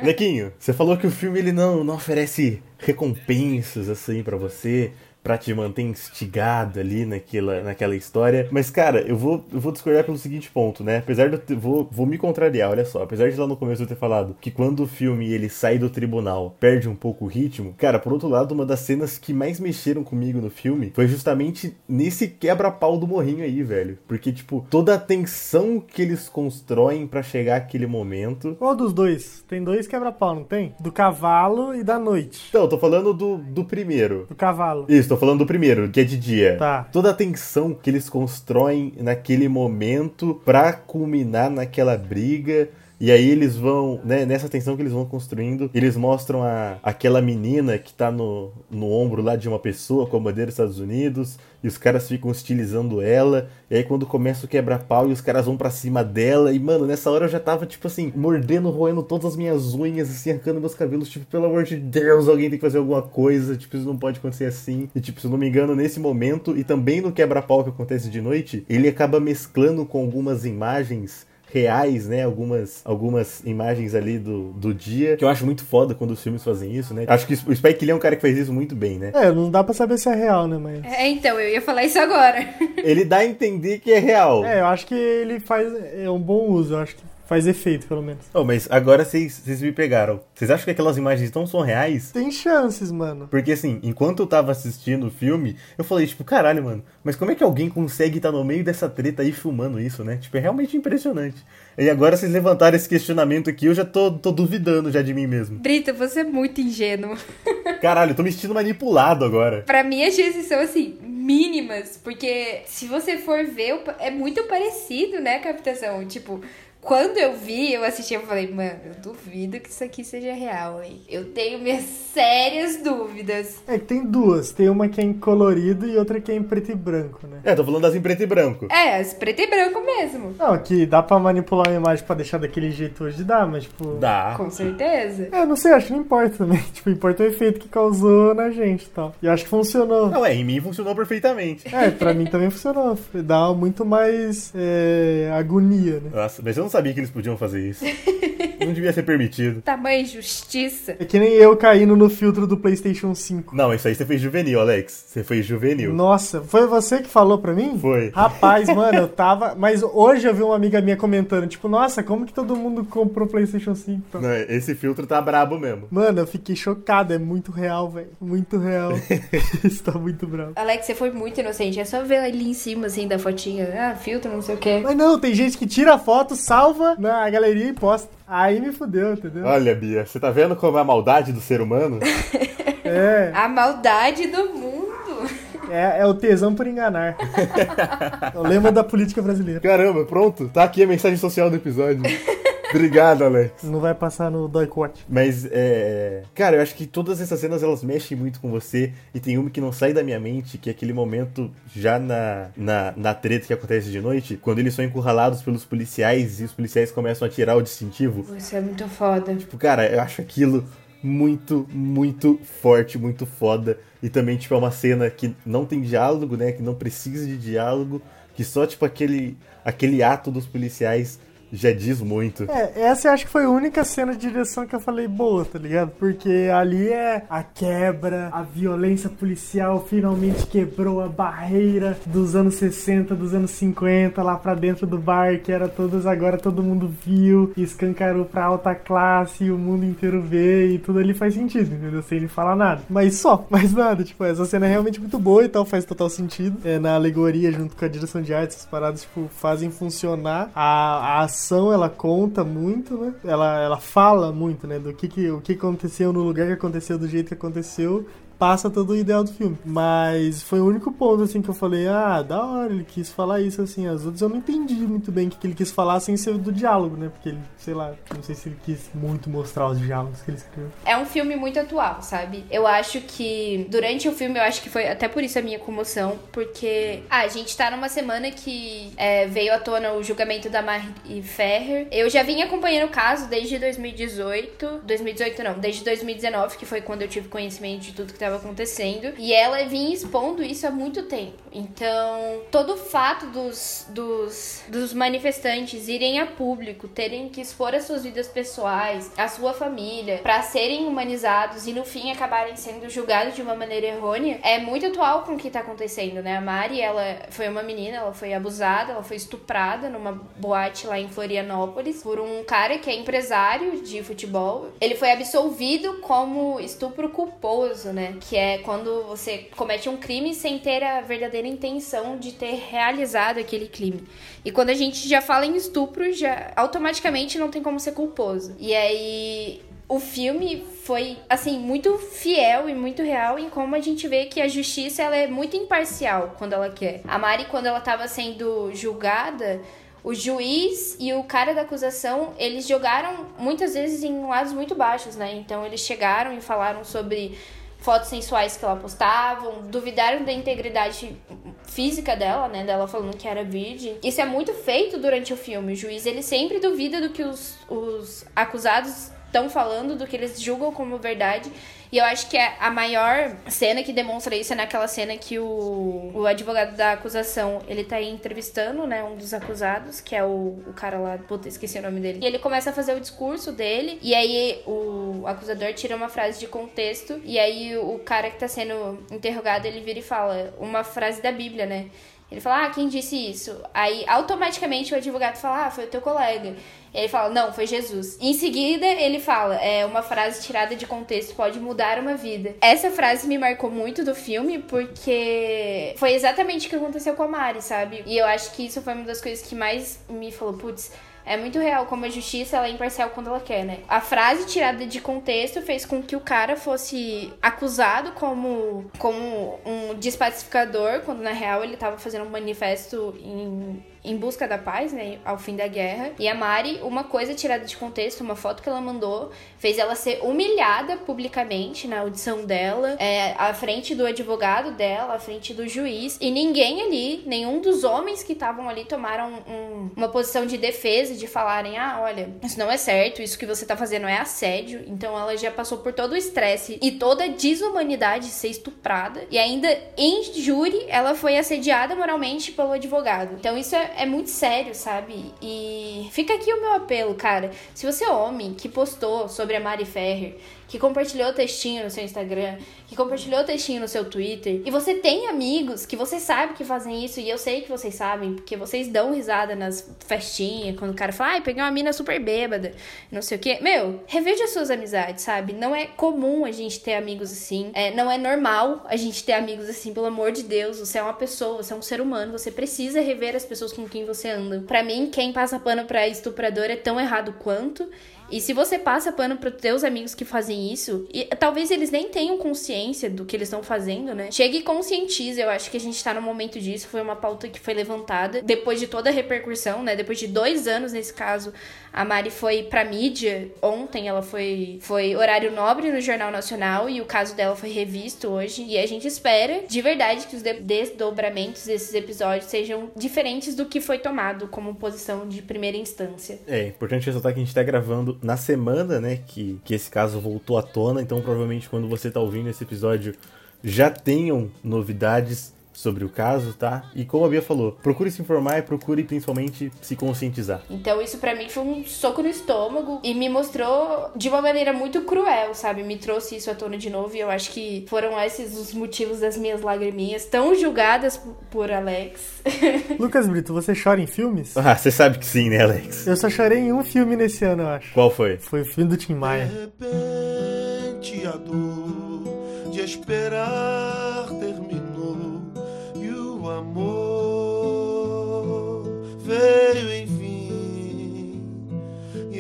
[0.04, 4.92] Lequinho, você falou que o filme ele não, não oferece recompensas assim pra você,
[5.24, 8.48] pra te manter instigado ali naquela, naquela história.
[8.52, 10.98] Mas, cara, eu vou, eu vou discordar pelo seguinte ponto, né?
[10.98, 13.04] Apesar de eu vou, vou me contrariar, olha só.
[13.04, 15.90] Apesar de lá no começo eu ter falado que quando o filme ele sai do
[15.90, 17.74] tribunal, perde um pouco o ritmo.
[17.78, 21.76] Cara, por outro lado, uma das cenas que mais mexeram comigo no filme foi justamente
[21.88, 23.98] nesse quebra-pau do morrinho aí, velho.
[24.08, 28.56] Porque, tipo, toda a tensão que eles constroem pra chegar àquele momento.
[28.58, 29.44] Qual dos dois?
[29.48, 30.74] Tem dois quebra-pau, não tem?
[30.80, 32.48] Do cavalo e da noite.
[32.50, 34.26] Então, eu tô falando do, do primeiro.
[34.30, 34.86] Do cavalo.
[34.88, 36.56] Isso, tô falando do primeiro, que é de dia.
[36.58, 36.88] Tá.
[36.92, 42.70] Toda a tensão que eles constroem naquele momento pra culminar naquela briga.
[43.00, 47.22] E aí eles vão, né, nessa tensão que eles vão construindo, eles mostram a, aquela
[47.22, 50.80] menina que tá no, no ombro lá de uma pessoa com a bandeira dos Estados
[50.80, 55.22] Unidos, e os caras ficam hostilizando ela, e aí quando começa o quebra-pau e os
[55.22, 58.70] caras vão pra cima dela, e mano, nessa hora eu já tava, tipo assim, mordendo,
[58.70, 62.50] roendo todas as minhas unhas, assim, arrancando meus cabelos, tipo, pelo amor de Deus, alguém
[62.50, 64.90] tem que fazer alguma coisa, tipo, isso não pode acontecer assim.
[64.94, 68.10] E tipo, se eu não me engano, nesse momento, e também no quebra-pau que acontece
[68.10, 72.24] de noite, ele acaba mesclando com algumas imagens reais, né?
[72.24, 76.44] Algumas, algumas imagens ali do, do dia, que eu acho muito foda quando os filmes
[76.44, 77.06] fazem isso, né?
[77.08, 79.12] Acho que o Spike Lee é um cara que faz isso muito bem, né?
[79.14, 80.84] É, não dá pra saber se é real, né, mas...
[80.86, 82.48] É, então, eu ia falar isso agora.
[82.78, 84.46] Ele dá a entender que é real.
[84.46, 87.86] É, eu acho que ele faz é um bom uso, eu acho que faz efeito,
[87.86, 88.26] pelo menos.
[88.34, 90.20] Oh, mas agora vocês me pegaram.
[90.34, 92.12] Vocês acham que aquelas imagens não são reais?
[92.12, 93.28] Tem chances, mano.
[93.30, 97.30] Porque assim, enquanto eu tava assistindo o filme, eu falei, tipo, caralho, mano, mas como
[97.30, 100.18] é que alguém consegue estar no meio dessa treta aí filmando isso, né?
[100.18, 101.46] Tipo, é realmente impressionante.
[101.78, 105.28] E agora vocês levantaram esse questionamento aqui, eu já tô, tô duvidando já de mim
[105.28, 105.60] mesmo.
[105.60, 107.16] Brito, você é muito ingênuo.
[107.80, 109.62] Caralho, eu tô me sentindo manipulado agora.
[109.68, 111.96] Pra mim, as chances são assim, mínimas.
[112.04, 116.04] Porque se você for ver, é muito parecido, né, captação?
[116.08, 116.42] Tipo.
[116.82, 120.82] Quando eu vi, eu assisti, eu falei, mano, eu duvido que isso aqui seja real,
[120.82, 121.02] hein?
[121.10, 123.62] Eu tenho minhas sérias dúvidas.
[123.68, 124.52] É que tem duas.
[124.52, 127.42] Tem uma que é em colorido e outra que é em preto e branco, né?
[127.44, 128.68] É, tô falando das em preto e branco.
[128.72, 130.34] É, as preto e branco mesmo.
[130.40, 133.96] Não, que dá pra manipular uma imagem pra deixar daquele jeito hoje, dá, mas tipo...
[133.96, 134.34] Dá.
[134.38, 135.28] Com certeza.
[135.32, 136.60] É, não sei, acho que não importa também.
[136.80, 139.14] Tipo, importa o efeito que causou na gente e tal.
[139.22, 140.10] E acho que funcionou.
[140.10, 141.74] Não, é, em mim funcionou perfeitamente.
[141.76, 142.98] É, pra mim também funcionou.
[143.14, 146.10] Dá muito mais é, agonia, né?
[146.14, 147.84] Nossa, mas eu não sabia que eles podiam fazer isso.
[148.66, 149.62] Não devia ser permitido.
[149.62, 150.96] Tamanho justiça.
[151.00, 153.56] É que nem eu caindo no filtro do PlayStation 5.
[153.56, 155.06] Não, isso aí você fez juvenil, Alex.
[155.08, 155.94] Você fez juvenil.
[155.94, 157.78] Nossa, foi você que falou pra mim?
[157.80, 158.10] Foi.
[158.14, 159.56] Rapaz, mano, eu tava.
[159.56, 163.28] Mas hoje eu vi uma amiga minha comentando, tipo, nossa, como que todo mundo comprou
[163.28, 164.04] PlayStation 5?
[164.10, 165.88] Então, Não, esse filtro tá brabo mesmo.
[165.90, 168.10] Mano, eu fiquei chocado, é muito real, velho.
[168.20, 168.92] Muito real.
[169.64, 170.52] Isso tá muito bravo.
[170.56, 171.80] Alex, você foi muito inocente.
[171.80, 173.70] É só ver ali em cima, assim, da fotinha.
[173.74, 174.82] Ah, filtro, não sei o quê.
[174.84, 178.10] Mas não, tem gente que tira a foto, salva na galeria e posta.
[178.28, 179.46] Aí me fudeu, entendeu?
[179.46, 182.00] Olha, Bia, você tá vendo como é a maldade do ser humano?
[182.92, 185.30] É, A maldade do mundo.
[185.70, 187.16] é, é o tesão por enganar.
[188.34, 189.60] É o lema da política brasileira.
[189.60, 190.50] Caramba, pronto.
[190.52, 192.02] Tá aqui a mensagem social do episódio.
[192.70, 193.64] Obrigado, Alex.
[193.64, 195.06] Não vai passar no doicote.
[195.10, 196.24] Mas, é.
[196.36, 198.94] Cara, eu acho que todas essas cenas elas mexem muito com você.
[199.14, 202.50] E tem uma que não sai da minha mente, que é aquele momento já na,
[202.56, 206.54] na, na treta que acontece de noite, quando eles são encurralados pelos policiais e os
[206.54, 208.26] policiais começam a tirar o distintivo.
[208.36, 209.36] Isso é muito foda.
[209.36, 210.64] Tipo, cara, eu acho aquilo
[211.04, 213.80] muito, muito forte, muito foda.
[214.02, 216.52] E também, tipo, é uma cena que não tem diálogo, né?
[216.52, 218.02] Que não precisa de diálogo.
[218.36, 221.20] Que só, tipo, aquele, aquele ato dos policiais
[221.52, 222.44] já diz muito.
[222.50, 225.46] É, essa eu acho que foi a única cena de direção que eu falei boa,
[225.46, 225.92] tá ligado?
[225.98, 233.16] Porque ali é a quebra, a violência policial finalmente quebrou a barreira dos anos 60,
[233.16, 237.52] dos anos 50, lá pra dentro do bar, que era todas agora todo mundo viu,
[237.58, 242.02] escancarou pra alta classe, e o mundo inteiro vê, e tudo ali faz sentido, entendeu?
[242.04, 242.82] Sem ele falar nada.
[242.90, 244.04] Mas só, mais nada.
[244.04, 246.58] Tipo, essa cena é realmente muito boa e tal, faz total sentido.
[246.64, 250.50] É, na alegoria, junto com a direção de arte, essas paradas, tipo, fazem funcionar.
[250.56, 251.28] A, a
[251.74, 253.14] ela conta muito, né?
[253.24, 254.80] Ela, ela fala muito, né?
[254.80, 258.06] Do que, que o que aconteceu no lugar que aconteceu, do jeito que aconteceu.
[258.40, 259.58] Passa todo o ideal do filme.
[259.66, 263.42] Mas foi o único ponto, assim, que eu falei, ah, da hora, ele quis falar
[263.42, 263.86] isso, assim.
[263.86, 266.52] As outras eu não entendi muito bem o que, ele quis falar sem ser do
[266.52, 267.10] diálogo, né?
[267.10, 270.38] Porque ele, sei lá, não sei se ele quis muito mostrar os diálogos que ele
[270.38, 270.72] escreveu.
[270.86, 272.46] É um filme muito atual, sabe?
[272.50, 275.60] Eu acho que durante o filme, eu acho que foi até por isso a minha
[275.60, 280.50] comoção, porque ah, a gente tá numa semana que é, veio à tona o julgamento
[280.50, 281.88] da Marie Ferrer.
[281.92, 287.02] Eu já vim acompanhando o caso desde 2018, 2018 não, desde 2019, que foi quando
[287.02, 291.04] eu tive conhecimento de tudo que estava acontecendo, e ela vinha expondo isso há muito
[291.04, 291.38] tempo.
[291.52, 297.86] Então, todo o fato dos, dos, dos manifestantes irem a público, terem que expor as
[297.86, 303.36] suas vidas pessoais, a sua família, para serem humanizados e no fim acabarem sendo julgados
[303.36, 306.38] de uma maneira errônea, é muito atual com o que tá acontecendo, né?
[306.38, 311.00] A Mari, ela foi uma menina, ela foi abusada, ela foi estuprada numa boate lá
[311.00, 314.70] em Florianópolis por um cara que é empresário de futebol.
[314.80, 318.16] Ele foi absolvido como estupro culposo, né?
[318.20, 323.40] Que é quando você comete um crime sem ter a verdadeira intenção de ter realizado
[323.40, 324.04] aquele crime.
[324.44, 328.56] E quando a gente já fala em estupro, já automaticamente não tem como ser culposo.
[328.60, 334.08] E aí o filme foi assim muito fiel e muito real em como a gente
[334.08, 337.02] vê que a justiça ela é muito imparcial quando ela quer.
[337.08, 339.60] A Mari quando ela estava sendo julgada,
[340.04, 345.16] o juiz e o cara da acusação, eles jogaram muitas vezes em lados muito baixos,
[345.16, 345.34] né?
[345.36, 347.38] Então eles chegaram e falaram sobre
[347.80, 351.18] fotos sensuais que ela postavam, duvidaram da integridade
[351.66, 353.98] física dela, né, dela falando que era virgem.
[354.04, 355.74] Isso é muito feito durante o filme.
[355.74, 360.42] O juiz, ele sempre duvida do que os, os acusados estão falando, do que eles
[360.42, 361.52] julgam como verdade.
[361.92, 365.40] E eu acho que é a maior cena que demonstra isso é naquela cena que
[365.40, 370.24] o, o advogado da acusação, ele tá aí entrevistando, né, um dos acusados, que é
[370.24, 372.20] o, o cara lá, puta, esqueci o nome dele.
[372.22, 376.40] E ele começa a fazer o discurso dele, e aí o acusador tira uma frase
[376.40, 380.84] de contexto, e aí o cara que tá sendo interrogado, ele vira e fala uma
[380.84, 381.88] frase da Bíblia, né?
[382.32, 383.60] Ele fala, ah, quem disse isso?
[383.74, 386.56] Aí automaticamente o advogado fala, ah, foi o teu colega.
[386.94, 388.18] Ele fala, não, foi Jesus.
[388.20, 392.56] Em seguida, ele fala, é uma frase tirada de contexto pode mudar uma vida.
[392.62, 397.28] Essa frase me marcou muito do filme porque foi exatamente o que aconteceu com a
[397.28, 398.04] Mari, sabe?
[398.06, 400.92] E eu acho que isso foi uma das coisas que mais me falou, putz,
[401.26, 403.80] é muito real como a justiça ela é imparcial quando ela quer, né?
[403.88, 409.96] A frase tirada de contexto fez com que o cara fosse acusado como, como um
[409.96, 415.20] despacificador, quando na real ele tava fazendo um manifesto em em busca da paz, né,
[415.26, 416.12] ao fim da guerra.
[416.20, 419.96] E a Mari, uma coisa tirada de contexto, uma foto que ela mandou, fez ela
[419.96, 425.68] ser humilhada publicamente na audição dela, é, à frente do advogado dela, à frente do
[425.68, 426.18] juiz.
[426.22, 431.16] E ninguém ali, nenhum dos homens que estavam ali tomaram um, uma posição de defesa,
[431.16, 434.84] de falarem: ah, olha, isso não é certo, isso que você tá fazendo é assédio.
[434.88, 439.26] Então ela já passou por todo o estresse e toda a desumanidade de ser estuprada.
[439.30, 443.36] E ainda em júri, ela foi assediada moralmente pelo advogado.
[443.40, 445.34] Então isso é, é muito sério, sabe?
[445.42, 447.52] E fica aqui o meu apelo, cara.
[447.74, 450.38] Se você é homem que postou sobre a Mari Ferrer,
[450.70, 452.58] que compartilhou textinho no seu Instagram,
[452.88, 457.04] que compartilhou textinho no seu Twitter, e você tem amigos que você sabe que fazem
[457.04, 460.96] isso, e eu sei que vocês sabem, porque vocês dão risada nas festinhas, quando o
[460.96, 462.74] cara fala, ai, peguei uma mina super bêbada,
[463.12, 463.58] não sei o quê.
[463.62, 465.54] Meu, reveja suas amizades, sabe?
[465.54, 469.34] Não é comum a gente ter amigos assim, é, não é normal a gente ter
[469.34, 470.80] amigos assim, pelo amor de Deus.
[470.80, 473.90] Você é uma pessoa, você é um ser humano, você precisa rever as pessoas com
[473.90, 474.64] quem você anda.
[474.68, 477.90] Para mim, quem passa pano pra estuprador é tão errado quanto.
[478.32, 482.10] E se você passa pano para teus amigos que fazem isso, e talvez eles nem
[482.10, 484.30] tenham consciência do que eles estão fazendo, né?
[484.32, 485.40] Chegue e conscientize.
[485.40, 486.88] Eu acho que a gente tá no momento disso.
[486.88, 489.96] Foi uma pauta que foi levantada depois de toda a repercussão, né?
[489.96, 491.54] Depois de dois anos, nesse caso,
[491.92, 497.02] a Mari foi pra mídia ontem, ela foi, foi horário nobre no Jornal Nacional e
[497.02, 498.64] o caso dela foi revisto hoje.
[498.64, 503.82] E a gente espera, de verdade, que os desdobramentos desses episódios sejam diferentes do que
[503.82, 506.40] foi tomado como posição de primeira instância.
[506.48, 510.20] É, importante ressaltar que a gente tá gravando na semana, né, que, que esse caso
[510.20, 513.16] voltou à tona, então provavelmente quando você tá ouvindo esse episódio
[513.64, 516.84] já tenham novidades sobre o caso, tá?
[516.94, 520.62] E como a Bia falou, procure se informar e procure principalmente se conscientizar.
[520.70, 524.74] Então isso para mim foi um soco no estômago e me mostrou de uma maneira
[524.74, 525.82] muito cruel, sabe?
[525.84, 529.22] Me trouxe isso à tona de novo e eu acho que foram esses os motivos
[529.22, 531.20] das minhas lagriminhas tão julgadas
[531.50, 532.42] por Alex.
[533.00, 534.58] Lucas Brito, você chora em filmes?
[534.58, 536.06] Ah, você sabe que sim, né, Alex?
[536.06, 537.94] Eu só chorei em um filme nesse ano, eu acho.
[537.94, 538.38] Qual foi?
[538.38, 539.46] Foi o filme do Tim Maia.
[539.46, 544.09] De repente a dor de esperar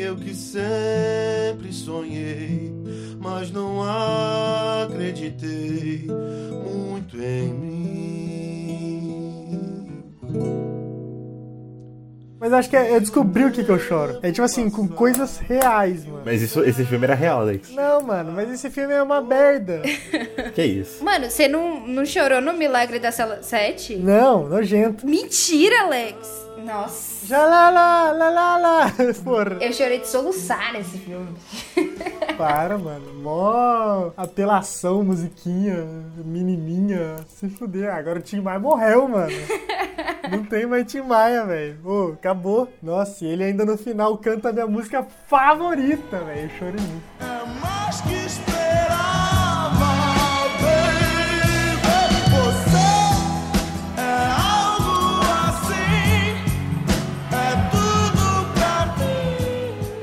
[0.10, 2.74] eu que sempre sonhei,
[3.20, 3.84] mas não
[4.84, 6.07] acreditei
[6.66, 7.80] muito em mim.
[12.39, 14.18] Mas acho que é, eu descobri o que, que eu choro.
[14.24, 16.24] É tipo assim, com coisas reais, mano.
[16.26, 17.70] Mas isso, esse filme era real, Alex.
[17.72, 19.82] Não, mano, mas esse filme é uma merda.
[20.55, 21.03] Que isso?
[21.03, 23.97] Mano, você não, não chorou no Milagre da Cela 7?
[23.97, 25.05] Não, nojento.
[25.05, 26.49] Mentira, Alex!
[26.64, 27.26] Nossa.
[27.26, 28.93] Já lá, lá, lá, lá, lá.
[29.24, 29.57] Porra.
[29.62, 31.36] Eu chorei de soluçar nesse filme.
[32.38, 33.14] Para, mano.
[33.22, 35.86] Mó apelação, musiquinha,
[36.24, 37.16] menininha.
[37.28, 37.93] Se fuder.
[37.93, 39.32] Agora o Tim Maia morreu, mano.
[40.32, 41.78] Não tem mais Tim Maia, velho.
[41.84, 42.72] Ô, acabou.
[42.82, 46.41] Nossa, e ele ainda no final canta a minha música favorita, velho.
[46.43, 47.03] Eu chorei muito.
[47.20, 49.18] É mais que esperava,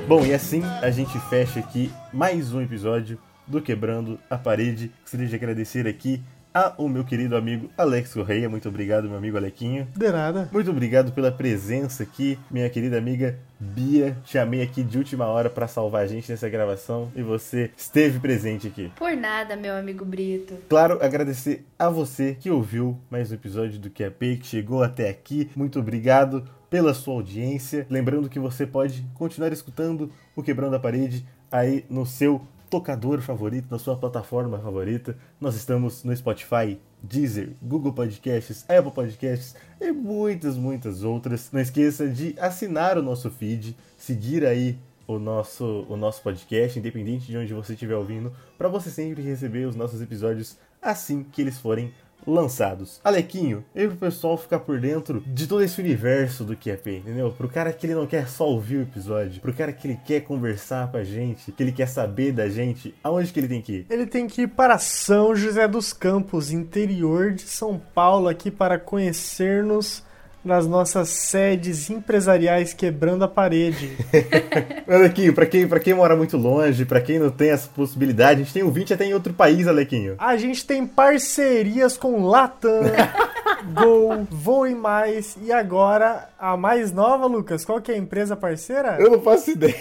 [0.09, 4.93] Bom, e assim a gente fecha aqui mais um episódio do Quebrando a Parede.
[5.03, 6.23] Gostaria de agradecer aqui
[6.55, 8.49] ao meu querido amigo Alex Correia.
[8.49, 9.89] Muito obrigado, meu amigo Alequinho.
[9.97, 10.49] De nada.
[10.53, 14.17] Muito obrigado pela presença aqui, minha querida amiga Bia.
[14.25, 18.69] Chamei aqui de última hora para salvar a gente nessa gravação e você esteve presente
[18.69, 18.93] aqui.
[18.95, 20.55] Por nada, meu amigo Brito.
[20.69, 25.51] Claro, agradecer a você que ouviu mais um episódio do QAP, que chegou até aqui.
[25.57, 27.87] Muito obrigado pela sua audiência.
[27.89, 33.69] Lembrando que você pode continuar escutando o Quebrando a Parede aí no seu tocador favorito,
[33.71, 35.17] na sua plataforma favorita.
[35.41, 41.51] Nós estamos no Spotify, Deezer, Google Podcasts, Apple Podcasts e muitas, muitas outras.
[41.53, 47.27] Não esqueça de assinar o nosso feed, seguir aí o nosso, o nosso podcast, independente
[47.27, 51.59] de onde você estiver ouvindo, para você sempre receber os nossos episódios assim que eles
[51.59, 51.93] forem
[52.27, 53.01] lançados.
[53.05, 57.31] Alequinho, e pro pessoal ficar por dentro de todo esse universo do QAP, entendeu?
[57.33, 60.21] Pro cara que ele não quer só ouvir o episódio, pro cara que ele quer
[60.21, 63.73] conversar com a gente, que ele quer saber da gente, aonde que ele tem que
[63.73, 63.87] ir?
[63.89, 68.79] Ele tem que ir para São José dos Campos, interior de São Paulo, aqui para
[68.79, 70.06] conhecer-nos
[70.47, 73.97] nas nossas sedes empresariais quebrando a parede.
[74.89, 78.45] Alequinho, pra quem, pra quem mora muito longe, pra quem não tem essa possibilidade, a
[78.45, 80.15] gente tem ouvinte até em outro país, Alequinho.
[80.19, 82.83] A gente tem parcerias com Latam,
[83.75, 87.65] Gol, Voe Mais e agora a mais nova, Lucas.
[87.65, 88.97] Qual que é a empresa parceira?
[89.01, 89.75] Eu não faço ideia.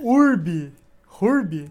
[0.00, 0.72] Urb.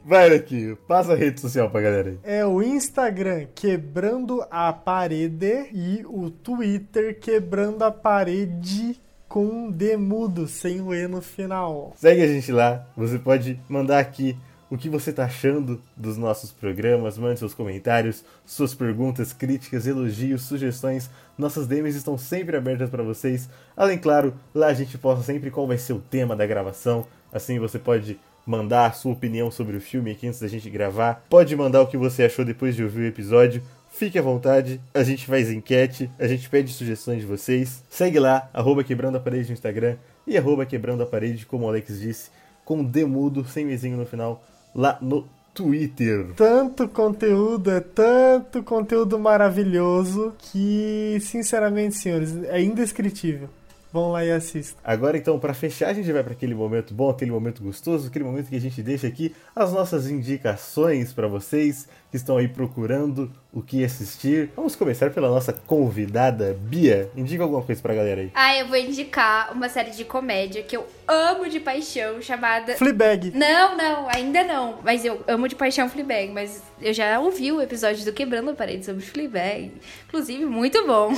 [0.04, 2.20] Vai, Alequinho, passa a rede social pra galera aí.
[2.22, 9.96] é o Instagram Quebrando a Parede e o Twitter Quebrando a Parede com um D
[9.96, 11.94] mudo, sem o E no final.
[11.96, 14.38] Segue a gente lá, você pode mandar aqui
[14.70, 20.42] o que você tá achando dos nossos programas, mande seus comentários, suas perguntas, críticas, elogios,
[20.42, 21.10] sugestões.
[21.38, 23.50] Nossas DMs estão sempre abertas para vocês.
[23.78, 27.08] Além, claro, lá a gente posta sempre qual vai ser o tema da gravação.
[27.32, 31.26] Assim você pode mandar a sua opinião sobre o filme aqui antes da gente gravar.
[31.30, 33.62] Pode mandar o que você achou depois de ouvir o episódio.
[33.92, 37.84] Fique à vontade, a gente faz enquete, a gente pede sugestões de vocês.
[37.90, 41.70] Segue lá, arroba quebrando a parede no Instagram e arroba quebrando a parede, como o
[41.70, 42.30] Alex disse,
[42.64, 44.44] com demudo, sem mesinho no final,
[44.74, 46.28] lá no Twitter.
[46.36, 53.50] Tanto conteúdo, é tanto conteúdo maravilhoso que, sinceramente, senhores, é indescritível.
[53.98, 54.80] Vão lá e assistam.
[54.84, 58.24] Agora então, para fechar, a gente vai para aquele momento bom, aquele momento gostoso, aquele
[58.24, 63.32] momento que a gente deixa aqui as nossas indicações para vocês que estão aí procurando
[63.52, 64.52] o que assistir.
[64.56, 67.10] Vamos começar pela nossa convidada Bia.
[67.16, 68.32] Indica alguma coisa pra galera aí.
[68.34, 72.76] Ah, eu vou indicar uma série de comédia que eu amo de paixão, chamada.
[72.76, 73.32] Fleabag.
[73.36, 74.80] Não, não, ainda não.
[74.84, 76.32] Mas eu amo de paixão Fleabag.
[76.32, 79.72] Mas eu já ouvi o episódio do Quebrando a Parede sobre Fleabag.
[80.08, 81.12] Inclusive, muito bom.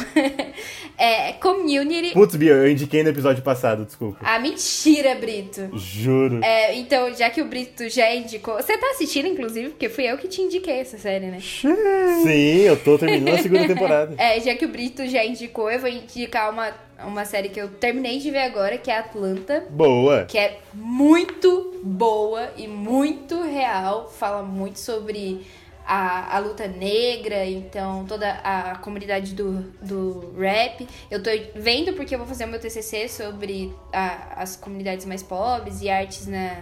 [0.97, 2.13] é Community.
[2.13, 4.19] Putz, Bia, eu indiquei no episódio passado, desculpa.
[4.23, 5.69] Ah, mentira, Brito.
[5.77, 6.43] Juro.
[6.43, 8.55] É, então, já que o Brito já indicou.
[8.55, 11.39] Você tá assistindo, inclusive, porque fui eu que te indiquei essa série, né?
[11.41, 14.15] Sim, eu tô terminando a segunda temporada.
[14.19, 16.71] É, já que o Brito já indicou, eu vou indicar uma,
[17.05, 19.65] uma série que eu terminei de ver agora, que é Atlanta.
[19.69, 20.25] Boa.
[20.25, 24.09] que é muito boa e muito real.
[24.09, 25.45] Fala muito sobre
[25.85, 30.87] a, a luta negra, então toda a comunidade do, do rap.
[31.09, 35.23] Eu tô vendo porque eu vou fazer o meu TCC sobre a- as comunidades mais
[35.23, 36.57] pobres e artes na,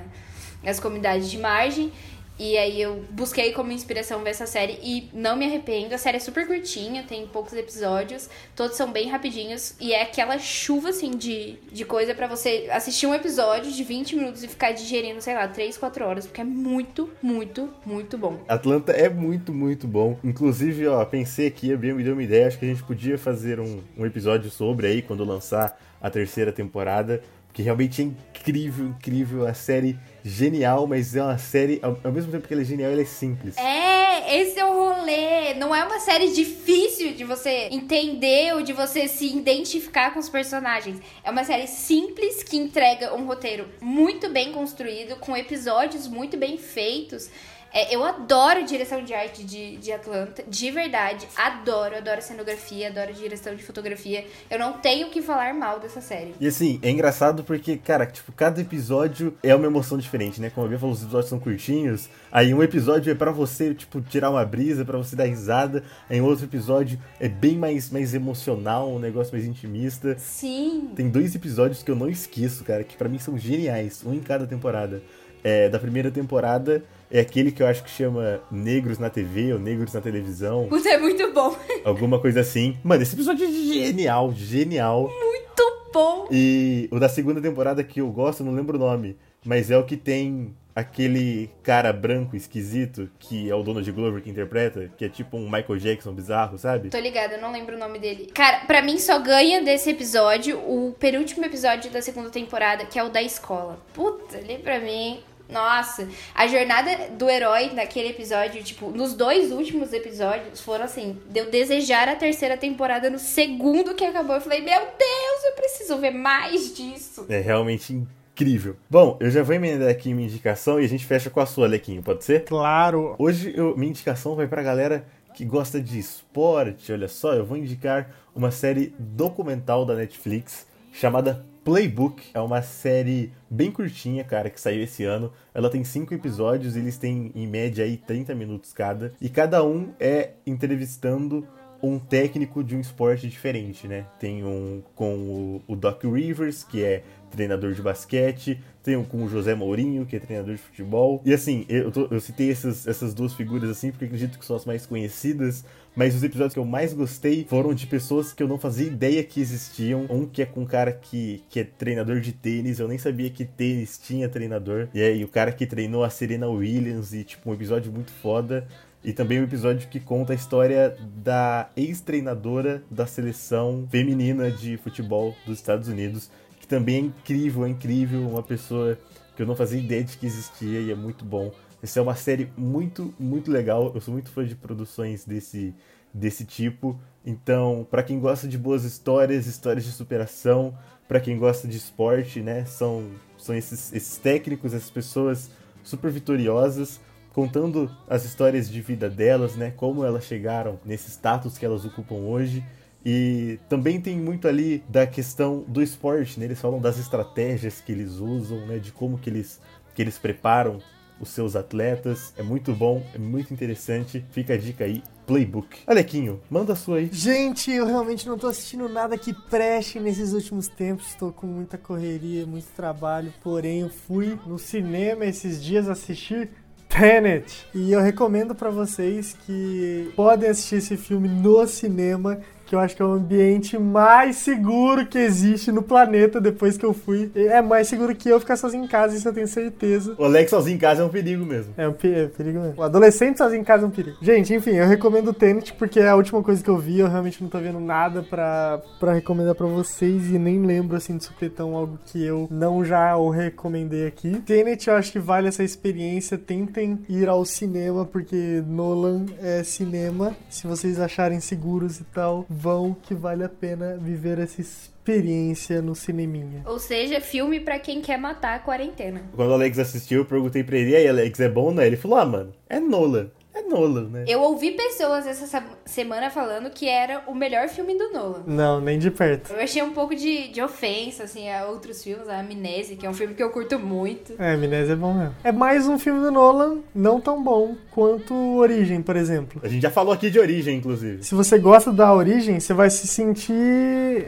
[0.64, 1.92] nas comunidades de margem.
[2.40, 5.96] E aí eu busquei como inspiração ver essa série e não me arrependo.
[5.96, 10.38] A série é super curtinha, tem poucos episódios, todos são bem rapidinhos e é aquela
[10.38, 14.72] chuva assim de, de coisa pra você assistir um episódio de 20 minutos e ficar
[14.72, 18.40] digerindo, sei lá, 3, 4 horas, porque é muito, muito, muito bom.
[18.48, 20.18] Atlanta é muito, muito bom.
[20.24, 23.18] Inclusive, ó, pensei aqui, a Bia me deu uma ideia, acho que a gente podia
[23.18, 28.06] fazer um, um episódio sobre aí, quando lançar a terceira temporada, porque realmente é
[28.40, 32.62] incrível, incrível, a série genial, mas é uma série, ao, ao mesmo tempo que ela
[32.62, 33.58] é genial, ela é simples.
[33.58, 35.54] É, esse é o rolê.
[35.56, 40.30] Não é uma série difícil de você entender ou de você se identificar com os
[40.30, 41.00] personagens.
[41.24, 46.58] É uma série simples que entrega um roteiro muito bem construído, com episódios muito bem
[46.58, 47.30] feitos.
[47.74, 51.28] É, eu adoro direção de arte de, de Atlanta, de verdade.
[51.36, 54.26] Adoro, adoro cenografia, adoro direção de fotografia.
[54.50, 56.34] Eu não tenho o que falar mal dessa série.
[56.40, 60.50] E assim, é engraçado porque, cara, tipo, cada episódio é uma emoção diferente, né?
[60.50, 62.10] Como a Bia falou, os episódios são curtinhos.
[62.32, 65.84] Aí um episódio é pra você, tipo, tirar uma brisa, pra você dar risada.
[66.10, 70.16] Aí outro episódio é bem mais, mais emocional, um negócio mais intimista.
[70.18, 70.92] Sim.
[70.96, 74.20] Tem dois episódios que eu não esqueço, cara, que pra mim são geniais, um em
[74.20, 75.02] cada temporada.
[75.44, 79.60] É, da primeira temporada é aquele que eu acho que chama Negros na TV ou
[79.60, 81.56] Negros na Televisão, Puta, é muito bom.
[81.86, 82.78] alguma coisa assim.
[82.84, 85.10] Mano, esse episódio é genial, genial.
[85.10, 86.28] Muito bom.
[86.32, 89.84] E o da segunda temporada que eu gosto, não lembro o nome, mas é o
[89.86, 95.10] que tem aquele cara branco esquisito, que é o Donald Glover que interpreta, que é
[95.10, 96.90] tipo um Michael Jackson bizarro, sabe?
[96.90, 98.28] Tô ligada, eu não lembro o nome dele.
[98.32, 103.04] Cara, pra mim só ganha desse episódio o penúltimo episódio da segunda temporada, que é
[103.04, 103.80] o da escola.
[103.92, 105.20] Puta, ali pra mim.
[105.50, 111.40] Nossa, a jornada do herói naquele episódio, tipo, nos dois últimos episódios foram assim, de
[111.40, 114.36] eu desejar a terceira temporada no segundo que acabou.
[114.36, 117.26] Eu falei, meu Deus, eu preciso ver mais disso.
[117.30, 118.76] É realmente incrível.
[118.90, 121.66] Bom, eu já vou emendar aqui minha indicação e a gente fecha com a sua,
[121.68, 122.44] Lequinho, pode ser?
[122.44, 123.16] Claro.
[123.18, 126.92] Hoje eu- minha indicação vai pra galera que gosta de esporte.
[126.92, 132.30] Olha só, eu vou indicar uma série documental da Netflix chamada Playbook.
[132.34, 135.34] É uma série bem curtinha, cara, que saiu esse ano.
[135.54, 139.12] Ela tem cinco episódios, eles têm em média aí 30 minutos cada.
[139.20, 141.46] E cada um é entrevistando
[141.82, 144.06] um técnico de um esporte diferente, né?
[144.20, 149.24] Tem um com o, o Doc Rivers, que é treinador de basquete, tem um com
[149.24, 151.22] o José Mourinho, que é treinador de futebol.
[151.26, 154.56] E assim, eu, tô- eu citei essas, essas duas figuras assim, porque acredito que são
[154.56, 158.48] as mais conhecidas, mas os episódios que eu mais gostei foram de pessoas que eu
[158.48, 160.06] não fazia ideia que existiam.
[160.10, 163.30] Um que é com um cara que, que é treinador de tênis, eu nem sabia
[163.30, 164.88] que tênis tinha treinador.
[164.94, 168.66] E aí, o cara que treinou a Serena Williams, e tipo, um episódio muito foda.
[169.08, 175.34] E também um episódio que conta a história da ex-treinadora da seleção feminina de futebol
[175.46, 176.30] dos Estados Unidos,
[176.60, 179.00] que também é incrível, é incrível, uma pessoa
[179.34, 181.54] que eu não fazia ideia de que existia e é muito bom.
[181.82, 183.94] Essa é uma série muito, muito legal.
[183.96, 185.74] Eu sou muito fã de produções desse,
[186.14, 187.00] desse tipo.
[187.26, 190.78] Então, pra quem gosta de boas histórias, histórias de superação,
[191.08, 195.50] pra quem gosta de esporte, né, são, são esses, esses técnicos, essas pessoas
[195.82, 197.00] super vitoriosas
[197.38, 199.72] contando as histórias de vida delas, né?
[199.78, 202.66] Como elas chegaram nesse status que elas ocupam hoje.
[203.06, 206.48] E também tem muito ali da questão do esporte, né?
[206.48, 208.80] Eles falam das estratégias que eles usam, né?
[208.80, 209.62] De como que eles,
[209.94, 210.80] que eles preparam
[211.20, 212.34] os seus atletas.
[212.36, 214.26] É muito bom, é muito interessante.
[214.32, 215.82] Fica a dica aí, Playbook.
[215.86, 217.10] Alequinho, manda a sua aí.
[217.12, 221.10] Gente, eu realmente não tô assistindo nada que preste nesses últimos tempos.
[221.10, 223.32] Estou com muita correria, muito trabalho.
[223.44, 226.50] Porém, eu fui no cinema esses dias assistir
[226.90, 227.68] Tenet.
[227.74, 232.40] E eu recomendo pra vocês que podem assistir esse filme no cinema.
[232.68, 236.86] Que eu acho que é o ambiente mais seguro que existe no planeta depois que
[236.86, 237.32] eu fui.
[237.34, 240.16] É mais seguro que eu ficar sozinho em casa, isso eu tenho certeza.
[240.18, 241.74] O Alex sozinho em casa é um perigo mesmo.
[241.78, 242.76] É um é perigo mesmo.
[242.78, 244.18] O adolescente sozinho em casa é um perigo.
[244.22, 247.00] Gente, enfim, eu recomendo o Tenet porque é a última coisa que eu vi.
[247.00, 251.18] Eu realmente não tô vendo nada pra, pra recomendar pra vocês e nem lembro, assim,
[251.18, 254.42] de supetão algo que eu não já o recomendei aqui.
[254.46, 256.38] Tenet, eu acho que vale essa experiência.
[256.38, 260.36] Tentem ir ao cinema porque Nolan é cinema.
[260.50, 265.94] Se vocês acharem seguros e tal, vão que vale a pena viver essa experiência no
[265.94, 266.64] cineminha.
[266.66, 269.22] Ou seja, filme pra quem quer matar a quarentena.
[269.36, 271.86] Quando o Alex assistiu, eu perguntei pra ele, e aí, Alex, é bom, né?
[271.86, 273.30] Ele falou, ah, mano, é Nolan.
[273.58, 274.26] É Nolan, né?
[274.28, 278.44] Eu ouvi pessoas essa se- semana falando que era o melhor filme do Nolan.
[278.46, 279.52] Não, nem de perto.
[279.54, 283.10] Eu achei um pouco de, de ofensa, assim, a outros filmes, a Amnésia, que é
[283.10, 284.34] um filme que eu curto muito.
[284.38, 285.36] É, Amnésia é bom mesmo.
[285.44, 289.60] É mais um filme do Nolan, não tão bom quanto Origem, por exemplo.
[289.64, 291.24] A gente já falou aqui de origem, inclusive.
[291.24, 293.54] Se você gosta da Origem, você vai se sentir.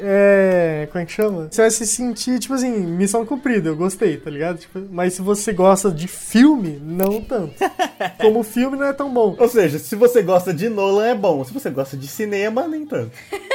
[0.02, 0.88] É.
[0.92, 1.48] Como é que chama?
[1.52, 3.70] Você vai se sentir, tipo assim, missão cumprida.
[3.70, 4.58] Eu gostei, tá ligado?
[4.58, 7.54] Tipo, mas se você gosta de filme, não tanto.
[8.20, 9.19] Como filme não é tão bom.
[9.38, 11.44] Ou seja, se você gosta de Nolan, é bom.
[11.44, 13.12] Se você gosta de cinema, nem tanto.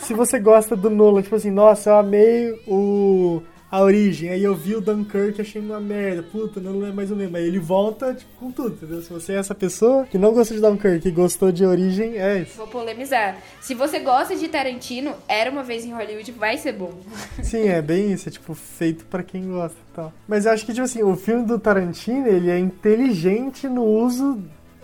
[0.00, 3.42] Se você gosta do Nolan, tipo assim, nossa, eu amei o.
[3.70, 4.30] a origem.
[4.30, 6.22] Aí eu vi o Dunkirk achei uma merda.
[6.22, 7.36] Puta, não é mais o mesmo.
[7.36, 9.02] Aí ele volta, tipo, com tudo, entendeu?
[9.02, 12.40] Se você é essa pessoa que não gostou de Dunkirk e gostou de origem, é
[12.40, 12.56] isso.
[12.56, 13.38] Vou polemizar.
[13.60, 16.92] Se você gosta de Tarantino, Era Uma Vez em Hollywood vai ser bom.
[17.42, 20.12] Sim, é bem isso, é tipo feito pra quem gosta e tal.
[20.26, 24.42] Mas eu acho que, tipo assim, o filme do Tarantino, ele é inteligente no uso.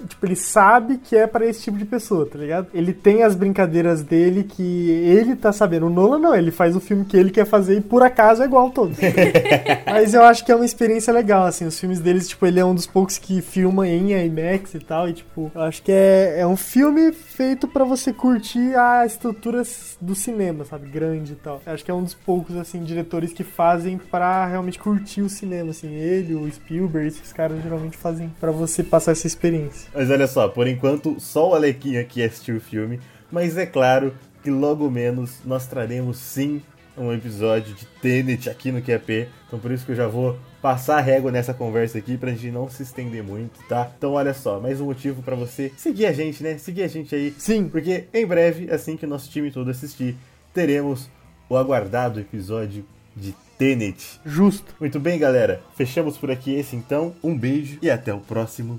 [0.09, 2.69] Tipo, ele sabe que é pra esse tipo de pessoa, tá ligado?
[2.75, 5.87] Ele tem as brincadeiras dele que ele tá sabendo.
[5.87, 8.47] O Nolan não, ele faz o filme que ele quer fazer e por acaso é
[8.47, 8.97] igual a todos.
[9.87, 11.65] Mas eu acho que é uma experiência legal, assim.
[11.65, 15.09] Os filmes deles, tipo, ele é um dos poucos que filma em IMAX e tal.
[15.09, 19.63] E, tipo, eu acho que é, é um filme feito pra você curtir a estrutura
[20.01, 20.89] do cinema, sabe?
[20.89, 21.63] Grande e tal.
[21.67, 25.29] Eu acho que é um dos poucos, assim, diretores que fazem pra realmente curtir o
[25.29, 25.93] cinema, assim.
[25.95, 29.89] Ele, o Spielberg, esses caras geralmente fazem pra você passar essa experiência.
[29.97, 33.01] Mas olha só, por enquanto só o Alequinho aqui assistiu o filme,
[33.33, 36.61] mas é claro que logo menos nós traremos sim
[36.99, 39.27] um episódio de Tenet aqui no QAP.
[39.47, 42.51] Então por isso que eu já vou passar a régua nessa conversa aqui pra gente
[42.51, 43.91] não se estender muito, tá?
[43.97, 46.59] Então olha só, mais um motivo pra você seguir a gente, né?
[46.59, 47.35] Seguir a gente aí.
[47.39, 47.67] Sim.
[47.67, 50.15] Porque em breve, assim que o nosso time todo assistir,
[50.53, 51.09] teremos
[51.49, 52.85] o aguardado episódio
[53.17, 54.21] de Tenet.
[54.27, 54.75] Justo.
[54.79, 55.63] Muito bem, galera.
[55.75, 57.15] Fechamos por aqui esse então.
[57.25, 58.79] Um beijo e até o próximo.